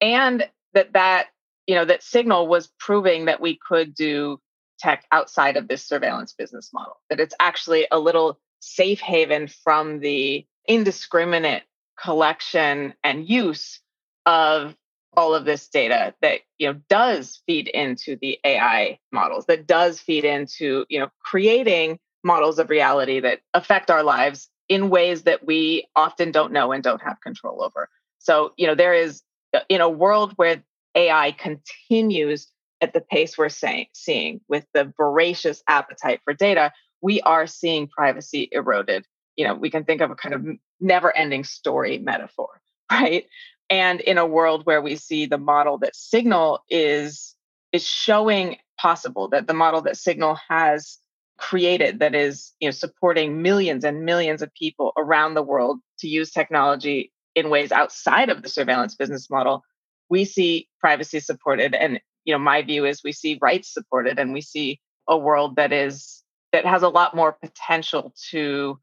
and 0.00 0.48
that 0.72 0.94
that 0.94 1.26
you 1.66 1.74
know 1.74 1.84
that 1.84 2.02
signal 2.02 2.48
was 2.48 2.70
proving 2.78 3.26
that 3.26 3.40
we 3.40 3.58
could 3.68 3.94
do 3.94 4.40
tech 4.78 5.04
outside 5.12 5.58
of 5.58 5.68
this 5.68 5.82
surveillance 5.86 6.32
business 6.32 6.70
model 6.72 6.96
that 7.10 7.20
it's 7.20 7.34
actually 7.38 7.86
a 7.90 7.98
little 7.98 8.38
safe 8.60 9.00
haven 9.00 9.46
from 9.46 10.00
the 10.00 10.46
indiscriminate 10.68 11.62
collection 12.00 12.94
and 13.02 13.28
use 13.28 13.80
of 14.26 14.74
all 15.16 15.34
of 15.34 15.44
this 15.44 15.68
data 15.68 16.14
that 16.20 16.40
you 16.58 16.66
know 16.66 16.78
does 16.88 17.40
feed 17.46 17.68
into 17.68 18.16
the 18.20 18.38
AI 18.44 18.98
models 19.12 19.46
that 19.46 19.66
does 19.66 19.98
feed 19.98 20.24
into 20.24 20.84
you 20.88 20.98
know 20.98 21.08
creating 21.20 21.98
models 22.22 22.58
of 22.58 22.68
reality 22.68 23.20
that 23.20 23.40
affect 23.54 23.90
our 23.90 24.02
lives 24.02 24.48
in 24.68 24.90
ways 24.90 25.22
that 25.22 25.46
we 25.46 25.86
often 25.94 26.32
don't 26.32 26.52
know 26.52 26.72
and 26.72 26.82
don't 26.82 27.02
have 27.02 27.20
control 27.20 27.62
over. 27.62 27.88
So 28.18 28.52
you 28.56 28.66
know 28.66 28.74
there 28.74 28.94
is 28.94 29.22
uh, 29.54 29.60
in 29.68 29.80
a 29.80 29.88
world 29.88 30.32
where 30.36 30.62
AI 30.94 31.32
continues 31.32 32.48
at 32.80 32.92
the 32.92 33.00
pace 33.00 33.38
we're 33.38 33.48
saying, 33.48 33.86
seeing 33.94 34.40
with 34.48 34.66
the 34.74 34.92
voracious 34.96 35.62
appetite 35.68 36.20
for 36.24 36.34
data, 36.34 36.72
we 37.00 37.20
are 37.22 37.46
seeing 37.46 37.88
privacy 37.88 38.48
eroded. 38.52 39.06
You 39.36 39.46
know, 39.46 39.54
we 39.54 39.70
can 39.70 39.84
think 39.84 40.00
of 40.00 40.10
a 40.10 40.14
kind 40.14 40.34
of 40.34 40.46
never-ending 40.80 41.44
story 41.44 41.98
metaphor, 41.98 42.60
right? 42.90 43.26
and 43.70 44.00
in 44.00 44.18
a 44.18 44.26
world 44.26 44.64
where 44.64 44.80
we 44.80 44.96
see 44.96 45.26
the 45.26 45.38
model 45.38 45.78
that 45.78 45.96
signal 45.96 46.60
is 46.70 47.34
is 47.72 47.86
showing 47.86 48.56
possible 48.78 49.28
that 49.28 49.46
the 49.46 49.54
model 49.54 49.82
that 49.82 49.96
signal 49.96 50.38
has 50.48 50.98
created 51.38 51.98
that 51.98 52.14
is 52.14 52.52
you 52.60 52.68
know 52.68 52.72
supporting 52.72 53.42
millions 53.42 53.84
and 53.84 54.04
millions 54.04 54.40
of 54.42 54.52
people 54.54 54.92
around 54.96 55.34
the 55.34 55.42
world 55.42 55.78
to 55.98 56.08
use 56.08 56.30
technology 56.30 57.12
in 57.34 57.50
ways 57.50 57.72
outside 57.72 58.30
of 58.30 58.42
the 58.42 58.48
surveillance 58.48 58.94
business 58.94 59.28
model 59.28 59.62
we 60.08 60.24
see 60.24 60.68
privacy 60.80 61.20
supported 61.20 61.74
and 61.74 62.00
you 62.24 62.32
know 62.32 62.38
my 62.38 62.62
view 62.62 62.84
is 62.84 63.02
we 63.04 63.12
see 63.12 63.38
rights 63.42 63.72
supported 63.72 64.18
and 64.18 64.32
we 64.32 64.40
see 64.40 64.80
a 65.08 65.16
world 65.16 65.56
that 65.56 65.72
is 65.72 66.22
that 66.52 66.64
has 66.64 66.82
a 66.82 66.88
lot 66.88 67.14
more 67.14 67.32
potential 67.32 68.14
to 68.30 68.78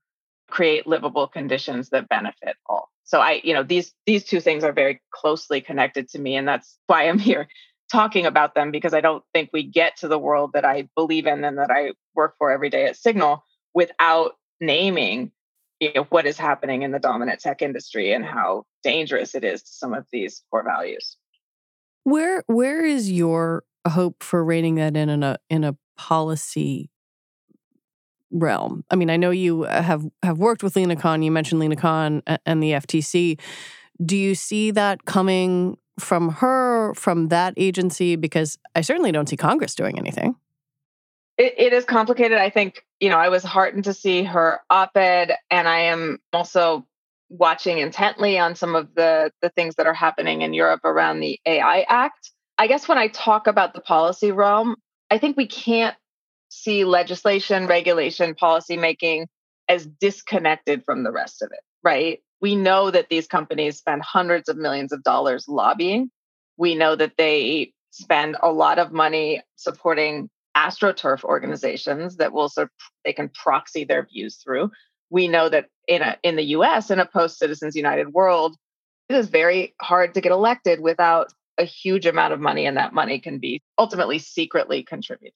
create 0.50 0.88
livable 0.88 1.28
conditions 1.28 1.90
that 1.90 2.10
benefit 2.10 2.56
all. 2.68 2.90
So 3.06 3.20
i 3.20 3.42
you 3.44 3.54
know 3.54 3.64
these 3.64 3.94
these 4.06 4.24
two 4.24 4.40
things 4.40 4.64
are 4.64 4.74
very 4.74 5.02
closely 5.12 5.62
connected 5.62 6.10
to 6.10 6.20
me 6.20 6.36
and 6.36 6.48
that's 6.48 6.78
why 6.88 7.08
i'm 7.08 7.20
here 7.20 7.48
talking 7.92 8.26
about 8.26 8.56
them 8.56 8.72
because 8.72 8.94
i 8.94 9.02
don't 9.02 9.24
think 9.34 9.50
we 9.54 9.62
get 9.62 9.98
to 9.98 10.08
the 10.08 10.18
world 10.18 10.52
that 10.54 10.66
i 10.66 10.88
believe 10.96 11.28
in 11.28 11.44
and 11.44 11.58
that 11.58 11.70
i 11.70 11.92
work 12.16 12.36
for 12.38 12.50
every 12.50 12.70
day 12.70 12.86
at 12.86 12.96
signal 12.96 13.44
without 13.74 14.34
naming 14.62 15.32
you 15.84 15.92
know 15.94 16.04
what 16.10 16.26
is 16.26 16.38
happening 16.38 16.84
in 16.84 16.92
the 16.92 17.00
dominant 17.00 17.42
tech 17.42 17.62
industry 17.62 18.14
and 18.14 18.24
how 18.24 18.64
dangerous 18.84 19.36
it 19.36 19.44
is 19.44 19.62
to 19.62 19.72
some 19.72 19.94
of 19.94 20.06
these 20.12 20.42
core 20.50 20.64
values. 20.64 21.18
Where 22.04 22.44
where 22.48 22.86
is 22.86 23.12
your 23.12 23.64
hope 23.88 24.24
for 24.24 24.44
reining 24.44 24.76
that 24.76 24.96
in 24.96 25.10
in 25.10 25.24
a 25.24 25.38
in 25.50 25.64
a 25.64 25.76
policy 25.98 26.90
realm. 28.34 28.84
I 28.91 28.96
mean, 28.96 29.10
I 29.10 29.17
know 29.17 29.30
you 29.30 29.63
uh, 29.63 29.82
have 29.82 30.06
have 30.24 30.38
worked 30.38 30.63
with 30.63 30.76
Lina 30.76 30.96
Khan. 30.96 31.22
You 31.22 31.32
mentioned 31.32 31.60
Lina 31.60 31.76
Khan 31.76 32.22
and 32.46 32.62
the 32.62 32.72
FTC. 32.72 33.39
Do 34.04 34.17
you 34.17 34.36
see 34.36 34.72
that 34.72 35.06
coming 35.06 35.78
from 36.00 36.30
her, 36.30 36.93
from 36.96 37.30
that 37.30 37.54
agency? 37.56 38.15
Because 38.15 38.58
I 38.76 38.82
certainly 38.82 39.12
don't 39.12 39.30
see 39.30 39.38
Congress 39.38 39.76
doing 39.76 39.98
anything. 39.98 40.36
It, 41.38 41.54
it 41.58 41.74
is 41.74 41.86
complicated. 41.86 42.38
I 42.38 42.50
think 42.50 42.86
you 43.00 43.10
know 43.10 43.17
I 43.17 43.30
was 43.30 43.43
heartened 43.43 43.86
to 43.86 43.93
see 43.93 44.24
her 44.24 44.60
op-ed, 44.69 45.36
and 45.50 45.67
I 45.67 45.80
am 45.82 46.19
also 46.32 46.86
watching 47.30 47.80
intently 47.80 48.38
on 48.38 48.56
some 48.56 48.76
of 48.76 48.93
the 48.96 49.32
the 49.41 49.50
things 49.50 49.76
that 49.76 49.88
are 49.88 49.93
happening 49.93 50.41
in 50.41 50.54
Europe 50.54 50.82
around 50.84 51.19
the 51.19 51.39
AI 51.46 51.86
Act. 51.88 52.32
I 52.58 52.67
guess 52.67 52.88
when 52.88 52.98
I 52.98 53.08
talk 53.08 53.48
about 53.48 53.74
the 53.74 53.82
policy 53.82 54.32
realm, 54.32 54.76
I 55.10 55.17
think 55.17 55.38
we 55.38 55.48
can't 55.48 55.96
see 56.54 56.86
legislation, 56.86 57.68
regulation, 57.68 58.36
policymaking 58.36 59.26
as 59.68 59.86
disconnected 59.86 60.84
from 60.86 61.04
the 61.04 61.12
rest 61.12 61.42
of 61.42 61.50
it, 61.52 61.62
right? 61.84 62.22
We 62.42 62.56
know 62.56 62.92
that 62.92 63.10
these 63.10 63.28
companies 63.28 63.78
spend 63.78 64.02
hundreds 64.02 64.50
of 64.50 64.58
millions 64.58 64.92
of 64.92 65.04
dollars 65.04 65.46
lobbying. 65.48 66.12
We 66.58 66.76
know 66.76 66.96
that 66.96 67.13
they 67.18 67.74
spend 67.92 68.38
a 68.44 68.52
lot 68.52 68.80
of 68.80 68.92
money 68.92 69.42
supporting 69.56 70.30
astroturf 70.56 71.24
organizations 71.24 72.18
that 72.18 72.34
will 72.34 72.50
sort 72.50 72.66
of, 72.66 72.72
they 73.06 73.13
can 73.13 73.30
proxy 73.30 73.86
their 73.86 74.06
views 74.06 74.36
through. 74.36 74.72
We 75.10 75.28
know 75.28 75.50
that 75.50 75.68
in 75.88 76.02
a 76.02 76.18
in 76.24 76.36
the 76.36 76.44
US 76.58 76.92
in 76.92 77.00
a 77.00 77.06
post 77.06 77.38
Citizens 77.38 77.76
United 77.76 78.13
world, 78.13 78.56
it 79.10 79.16
is 79.16 79.30
very 79.30 79.76
hard 79.82 80.13
to 80.13 80.22
get 80.22 80.32
elected 80.32 80.80
without 80.80 81.32
a 81.58 81.63
huge 81.63 82.06
amount 82.06 82.34
of 82.34 82.39
money 82.39 82.66
and 82.66 82.78
that 82.78 82.94
money 82.94 83.20
can 83.20 83.39
be 83.39 83.62
ultimately 83.78 84.20
secretly 84.20 84.84
contributed. 84.84 85.34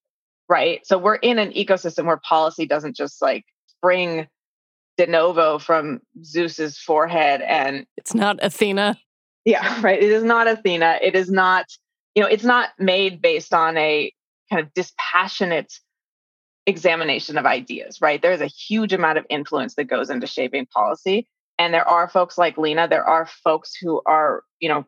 Right. 0.50 0.86
So 0.86 0.98
we're 0.98 1.16
in 1.16 1.40
an 1.40 1.52
ecosystem 1.52 2.06
where 2.06 2.18
policy 2.18 2.66
doesn't 2.66 2.96
just 2.96 3.22
like 3.22 3.46
spring 3.68 4.28
de 4.98 5.08
novo 5.08 5.60
from 5.60 6.00
Zeus's 6.24 6.78
forehead 6.78 7.42
and 7.42 7.86
it's 7.98 8.14
not 8.14 8.40
Athena. 8.42 8.98
Yeah, 9.46 9.82
right. 9.82 10.02
It 10.02 10.12
is 10.12 10.24
not 10.24 10.48
Athena. 10.48 11.00
It 11.02 11.16
is 11.16 11.30
not, 11.30 11.66
you 12.16 12.24
know, 12.24 12.30
it's 12.30 12.44
not 12.44 12.70
made 12.80 13.22
based 13.22 13.54
on 13.54 13.78
a 13.78 14.12
kind 14.52 14.66
of 14.66 14.74
dispassionate 14.74 15.74
examination 16.66 17.38
of 17.38 17.46
ideas, 17.46 18.00
right? 18.02 18.22
There's 18.22 18.42
a 18.42 18.48
huge 18.48 18.92
amount 18.92 19.18
of 19.18 19.26
influence 19.30 19.76
that 19.76 19.86
goes 19.86 20.10
into 20.10 20.28
shaping 20.28 20.66
policy. 20.66 21.28
And 21.58 21.74
there 21.74 21.88
are 21.88 22.10
folks 22.10 22.38
like 22.38 22.58
Lina, 22.58 22.88
there 22.88 23.06
are 23.06 23.26
folks 23.26 23.74
who 23.82 24.02
are, 24.06 24.44
you 24.60 24.70
know, 24.70 24.86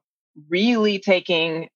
really 0.50 1.00
taking 1.00 1.70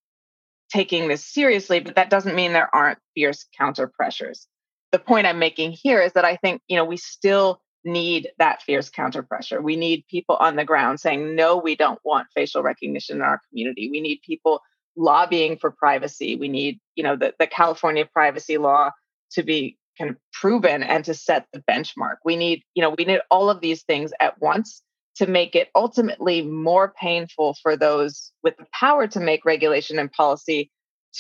taking 0.74 1.08
this 1.08 1.24
seriously, 1.24 1.80
but 1.80 1.96
that 1.96 2.10
doesn't 2.10 2.36
mean 2.36 2.54
there 2.54 2.74
aren't 2.74 2.98
fierce 3.14 3.46
counter 3.56 3.88
pressures. 3.88 4.48
The 4.92 5.00
point 5.00 5.28
I'm 5.28 5.40
making 5.40 5.72
here 5.72 6.02
is 6.02 6.14
that 6.14 6.26
I 6.26 6.36
think, 6.38 6.62
you 6.68 6.76
know, 6.76 6.86
we 6.86 6.98
still 6.98 7.62
need 7.86 8.30
that 8.40 8.62
fierce 8.64 8.90
counter 8.90 9.22
pressure. 9.22 9.62
We 9.62 9.76
need 9.76 10.06
people 10.10 10.36
on 10.38 10.56
the 10.56 10.66
ground 10.66 11.00
saying, 11.00 11.36
no, 11.36 11.58
we 11.58 11.76
don't 11.76 12.00
want 12.04 12.28
facial 12.34 12.64
recognition 12.64 13.18
in 13.18 13.22
our 13.22 13.40
community. 13.50 13.90
We 13.92 14.02
need 14.02 14.22
people 14.26 14.62
lobbying 14.96 15.58
for 15.58 15.72
privacy. 15.72 16.36
We 16.36 16.48
need, 16.48 16.80
you 16.96 17.04
know, 17.04 17.16
the, 17.16 17.34
the 17.38 17.48
California 17.48 18.08
privacy 18.12 18.58
law 18.58 18.92
to 19.34 19.44
be 19.44 19.78
kind 19.98 20.10
of 20.10 20.18
proven 20.32 20.82
and 20.82 21.06
to 21.06 21.14
set 21.14 21.46
the 21.54 21.64
benchmark. 21.70 22.16
We 22.26 22.36
need, 22.36 22.64
you 22.74 22.82
know, 22.82 22.96
we 22.98 23.06
need 23.06 23.20
all 23.30 23.50
of 23.50 23.62
these 23.62 23.84
things 23.84 24.12
at 24.20 24.42
once 24.42 24.82
to 25.16 25.28
make 25.28 25.56
it 25.56 25.70
ultimately 25.76 26.42
more 26.42 26.94
painful 27.00 27.56
for 27.62 27.78
those 27.78 28.32
with 28.44 28.58
the 28.58 28.66
power 28.74 29.08
to 29.08 29.20
make 29.20 29.46
regulation 29.46 30.00
and 30.00 30.12
policy 30.12 30.72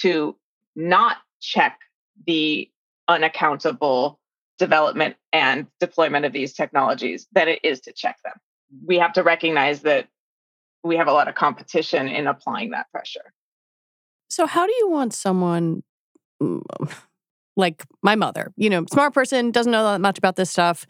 to 0.01 0.35
not 0.75 1.17
check 1.41 1.79
the 2.25 2.69
unaccountable 3.07 4.19
development 4.57 5.15
and 5.31 5.67
deployment 5.79 6.25
of 6.25 6.33
these 6.33 6.53
technologies 6.53 7.27
than 7.33 7.47
it 7.47 7.59
is 7.63 7.81
to 7.81 7.93
check 7.93 8.17
them. 8.23 8.33
We 8.85 8.97
have 8.97 9.13
to 9.13 9.23
recognize 9.23 9.81
that 9.81 10.07
we 10.83 10.97
have 10.97 11.07
a 11.07 11.13
lot 11.13 11.27
of 11.27 11.35
competition 11.35 12.07
in 12.07 12.27
applying 12.27 12.71
that 12.71 12.89
pressure. 12.91 13.33
So, 14.29 14.47
how 14.47 14.65
do 14.65 14.73
you 14.79 14.89
want 14.89 15.13
someone 15.13 15.83
like 17.55 17.85
my 18.01 18.15
mother, 18.15 18.51
you 18.55 18.69
know, 18.69 18.85
smart 18.91 19.13
person, 19.13 19.51
doesn't 19.51 19.71
know 19.71 19.83
that 19.83 20.01
much 20.01 20.17
about 20.17 20.35
this 20.35 20.49
stuff, 20.49 20.85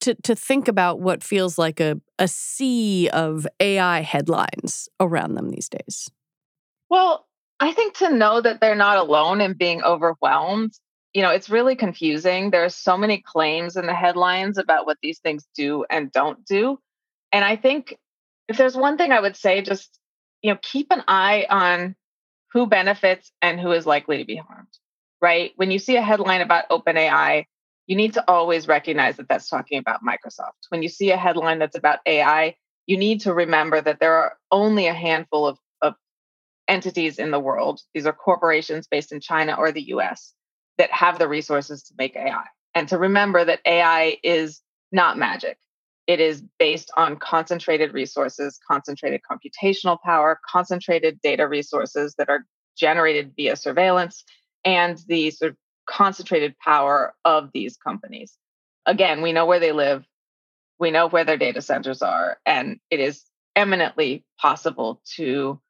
to 0.00 0.14
to 0.22 0.34
think 0.34 0.68
about 0.68 1.00
what 1.00 1.22
feels 1.22 1.58
like 1.58 1.80
a 1.80 2.00
a 2.18 2.28
sea 2.28 3.08
of 3.10 3.46
AI 3.60 4.00
headlines 4.00 4.88
around 5.00 5.34
them 5.34 5.50
these 5.50 5.68
days? 5.68 6.10
Well, 6.88 7.26
I 7.60 7.72
think 7.72 7.96
to 7.98 8.10
know 8.10 8.40
that 8.40 8.60
they're 8.60 8.74
not 8.74 8.98
alone 8.98 9.40
in 9.40 9.54
being 9.54 9.82
overwhelmed, 9.82 10.72
you 11.14 11.22
know, 11.22 11.30
it's 11.30 11.48
really 11.48 11.76
confusing. 11.76 12.50
There 12.50 12.64
are 12.64 12.68
so 12.68 12.96
many 12.98 13.22
claims 13.22 13.76
in 13.76 13.86
the 13.86 13.94
headlines 13.94 14.58
about 14.58 14.86
what 14.86 14.98
these 15.02 15.18
things 15.18 15.46
do 15.56 15.84
and 15.88 16.12
don't 16.12 16.44
do. 16.44 16.78
And 17.32 17.44
I 17.44 17.56
think 17.56 17.96
if 18.48 18.56
there's 18.56 18.76
one 18.76 18.98
thing 18.98 19.12
I 19.12 19.20
would 19.20 19.36
say, 19.36 19.62
just, 19.62 19.98
you 20.42 20.52
know, 20.52 20.58
keep 20.62 20.88
an 20.90 21.02
eye 21.08 21.46
on 21.48 21.96
who 22.52 22.66
benefits 22.66 23.32
and 23.42 23.58
who 23.58 23.72
is 23.72 23.86
likely 23.86 24.18
to 24.18 24.24
be 24.24 24.36
harmed, 24.36 24.68
right? 25.20 25.52
When 25.56 25.70
you 25.70 25.78
see 25.78 25.96
a 25.96 26.02
headline 26.02 26.42
about 26.42 26.68
OpenAI, 26.68 27.46
you 27.86 27.96
need 27.96 28.14
to 28.14 28.24
always 28.28 28.68
recognize 28.68 29.16
that 29.16 29.28
that's 29.28 29.48
talking 29.48 29.78
about 29.78 30.02
Microsoft. 30.02 30.68
When 30.70 30.82
you 30.82 30.88
see 30.88 31.10
a 31.10 31.16
headline 31.16 31.58
that's 31.58 31.76
about 31.76 32.00
AI, 32.06 32.56
you 32.86 32.96
need 32.96 33.20
to 33.22 33.34
remember 33.34 33.80
that 33.80 34.00
there 34.00 34.14
are 34.14 34.36
only 34.50 34.86
a 34.86 34.94
handful 34.94 35.46
of, 35.46 35.58
of 35.82 35.94
entities 36.68 37.18
in 37.18 37.30
the 37.30 37.40
world. 37.40 37.80
These 37.94 38.06
are 38.06 38.12
corporations 38.12 38.86
based 38.88 39.12
in 39.12 39.20
China 39.20 39.54
or 39.56 39.72
the 39.72 39.88
US 39.88 40.34
that 40.78 40.90
have 40.92 41.18
the 41.18 41.28
resources 41.28 41.82
to 41.84 41.94
make 41.98 42.16
AI. 42.16 42.44
And 42.74 42.88
to 42.88 42.98
remember 42.98 43.44
that 43.44 43.60
AI 43.64 44.18
is 44.22 44.60
not 44.92 45.18
magic. 45.18 45.58
It 46.06 46.20
is 46.20 46.42
based 46.58 46.90
on 46.96 47.16
concentrated 47.16 47.92
resources, 47.92 48.60
concentrated 48.68 49.22
computational 49.28 49.98
power, 50.02 50.38
concentrated 50.48 51.20
data 51.20 51.48
resources 51.48 52.14
that 52.18 52.28
are 52.28 52.44
generated 52.76 53.32
via 53.36 53.56
surveillance, 53.56 54.24
and 54.64 54.98
the 55.08 55.30
sort 55.30 55.52
of 55.52 55.56
concentrated 55.86 56.58
power 56.58 57.14
of 57.24 57.50
these 57.52 57.76
companies. 57.76 58.36
Again, 58.86 59.22
we 59.22 59.32
know 59.32 59.46
where 59.46 59.60
they 59.60 59.72
live, 59.72 60.04
we 60.78 60.90
know 60.90 61.08
where 61.08 61.24
their 61.24 61.36
data 61.36 61.62
centers 61.62 62.02
are, 62.02 62.38
and 62.44 62.78
it 62.90 63.00
is 63.00 63.24
eminently 63.54 64.24
possible 64.38 65.00
to 65.16 65.60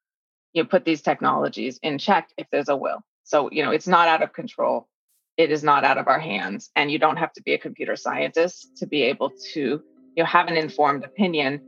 you 0.53 0.63
know, 0.63 0.69
put 0.69 0.85
these 0.85 1.03
technologies 1.03 1.79
in 1.83 1.99
check 1.99 2.31
if 2.37 2.47
there's 2.51 2.69
a 2.69 2.77
will. 2.77 3.01
So, 3.25 3.51
you 3.51 3.63
know, 3.63 3.71
it's 3.71 3.87
not 3.87 4.09
out 4.09 4.23
of 4.23 4.33
control. 4.33 4.89
It 5.37 5.51
is 5.51 5.63
not 5.63 5.85
out 5.85 5.99
of 5.99 6.09
our 6.09 6.19
hands. 6.19 6.71
And 6.75 6.91
you 6.91 6.99
don't 6.99 7.19
have 7.19 7.33
to 7.35 7.43
be 7.43 7.53
a 7.53 7.59
computer 7.59 7.95
scientist 7.95 8.77
to 8.79 8.87
be 8.87 9.03
able 9.03 9.31
to, 9.53 9.61
you 9.61 9.83
know, 10.17 10.25
have 10.25 10.49
an 10.49 10.57
informed 10.57 11.05
opinion 11.05 11.61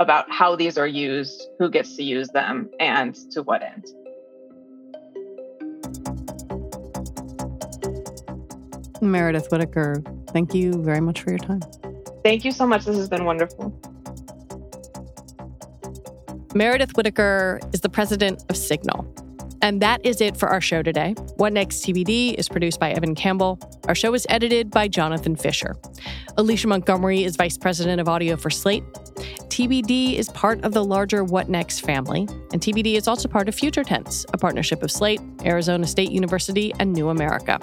about 0.00 0.30
how 0.30 0.56
these 0.56 0.76
are 0.76 0.86
used, 0.86 1.48
who 1.58 1.70
gets 1.70 1.96
to 1.96 2.02
use 2.02 2.28
them, 2.30 2.68
and 2.80 3.14
to 3.30 3.42
what 3.42 3.62
end. 3.62 3.86
Meredith 9.02 9.50
Whittaker, 9.50 10.02
thank 10.28 10.54
you 10.54 10.82
very 10.82 11.00
much 11.00 11.22
for 11.22 11.30
your 11.30 11.38
time. 11.38 11.60
Thank 12.24 12.44
you 12.44 12.52
so 12.52 12.66
much. 12.66 12.84
This 12.84 12.96
has 12.96 13.08
been 13.08 13.24
wonderful. 13.24 13.76
Meredith 16.54 16.96
Whittaker 16.96 17.60
is 17.72 17.80
the 17.80 17.88
president 17.88 18.44
of 18.48 18.56
Signal. 18.56 19.12
And 19.60 19.80
that 19.80 20.04
is 20.04 20.20
it 20.20 20.36
for 20.36 20.48
our 20.48 20.60
show 20.60 20.82
today. 20.82 21.14
What 21.36 21.52
Next 21.52 21.84
TBD 21.84 22.34
is 22.34 22.48
produced 22.48 22.80
by 22.80 22.90
Evan 22.90 23.14
Campbell. 23.14 23.58
Our 23.86 23.94
show 23.94 24.12
is 24.14 24.26
edited 24.28 24.70
by 24.70 24.88
Jonathan 24.88 25.36
Fisher. 25.36 25.76
Alicia 26.36 26.66
Montgomery 26.66 27.24
is 27.24 27.36
vice 27.36 27.56
president 27.56 28.00
of 28.00 28.08
audio 28.08 28.36
for 28.36 28.50
Slate. 28.50 28.84
TBD 29.48 30.14
is 30.14 30.28
part 30.30 30.64
of 30.64 30.72
the 30.72 30.84
larger 30.84 31.22
What 31.22 31.48
Next 31.48 31.80
family, 31.80 32.26
and 32.52 32.60
TBD 32.60 32.96
is 32.96 33.06
also 33.06 33.28
part 33.28 33.48
of 33.48 33.54
Future 33.54 33.84
Tense, 33.84 34.26
a 34.32 34.38
partnership 34.38 34.82
of 34.82 34.90
Slate, 34.90 35.20
Arizona 35.44 35.86
State 35.86 36.10
University, 36.10 36.72
and 36.80 36.92
New 36.92 37.08
America. 37.08 37.60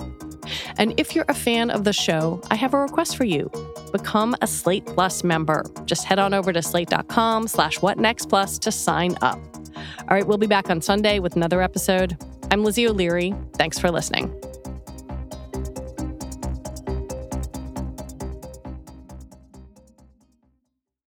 And 0.77 0.93
if 0.97 1.15
you're 1.15 1.25
a 1.27 1.33
fan 1.33 1.69
of 1.69 1.83
the 1.83 1.93
show, 1.93 2.41
I 2.49 2.55
have 2.55 2.73
a 2.73 2.79
request 2.79 3.17
for 3.17 3.23
you. 3.23 3.51
Become 3.91 4.35
a 4.41 4.47
Slate 4.47 4.85
Plus 4.85 5.23
member. 5.23 5.63
Just 5.85 6.05
head 6.05 6.19
on 6.19 6.33
over 6.33 6.53
to 6.53 6.61
slate.com 6.61 7.47
slash 7.47 7.79
whatnextplus 7.79 8.59
to 8.59 8.71
sign 8.71 9.15
up. 9.21 9.39
All 9.75 10.15
right, 10.15 10.25
we'll 10.25 10.37
be 10.37 10.47
back 10.47 10.69
on 10.69 10.81
Sunday 10.81 11.19
with 11.19 11.35
another 11.35 11.61
episode. 11.61 12.17
I'm 12.51 12.63
Lizzie 12.63 12.87
O'Leary. 12.87 13.33
Thanks 13.53 13.77
for 13.77 13.91
listening. 13.91 14.33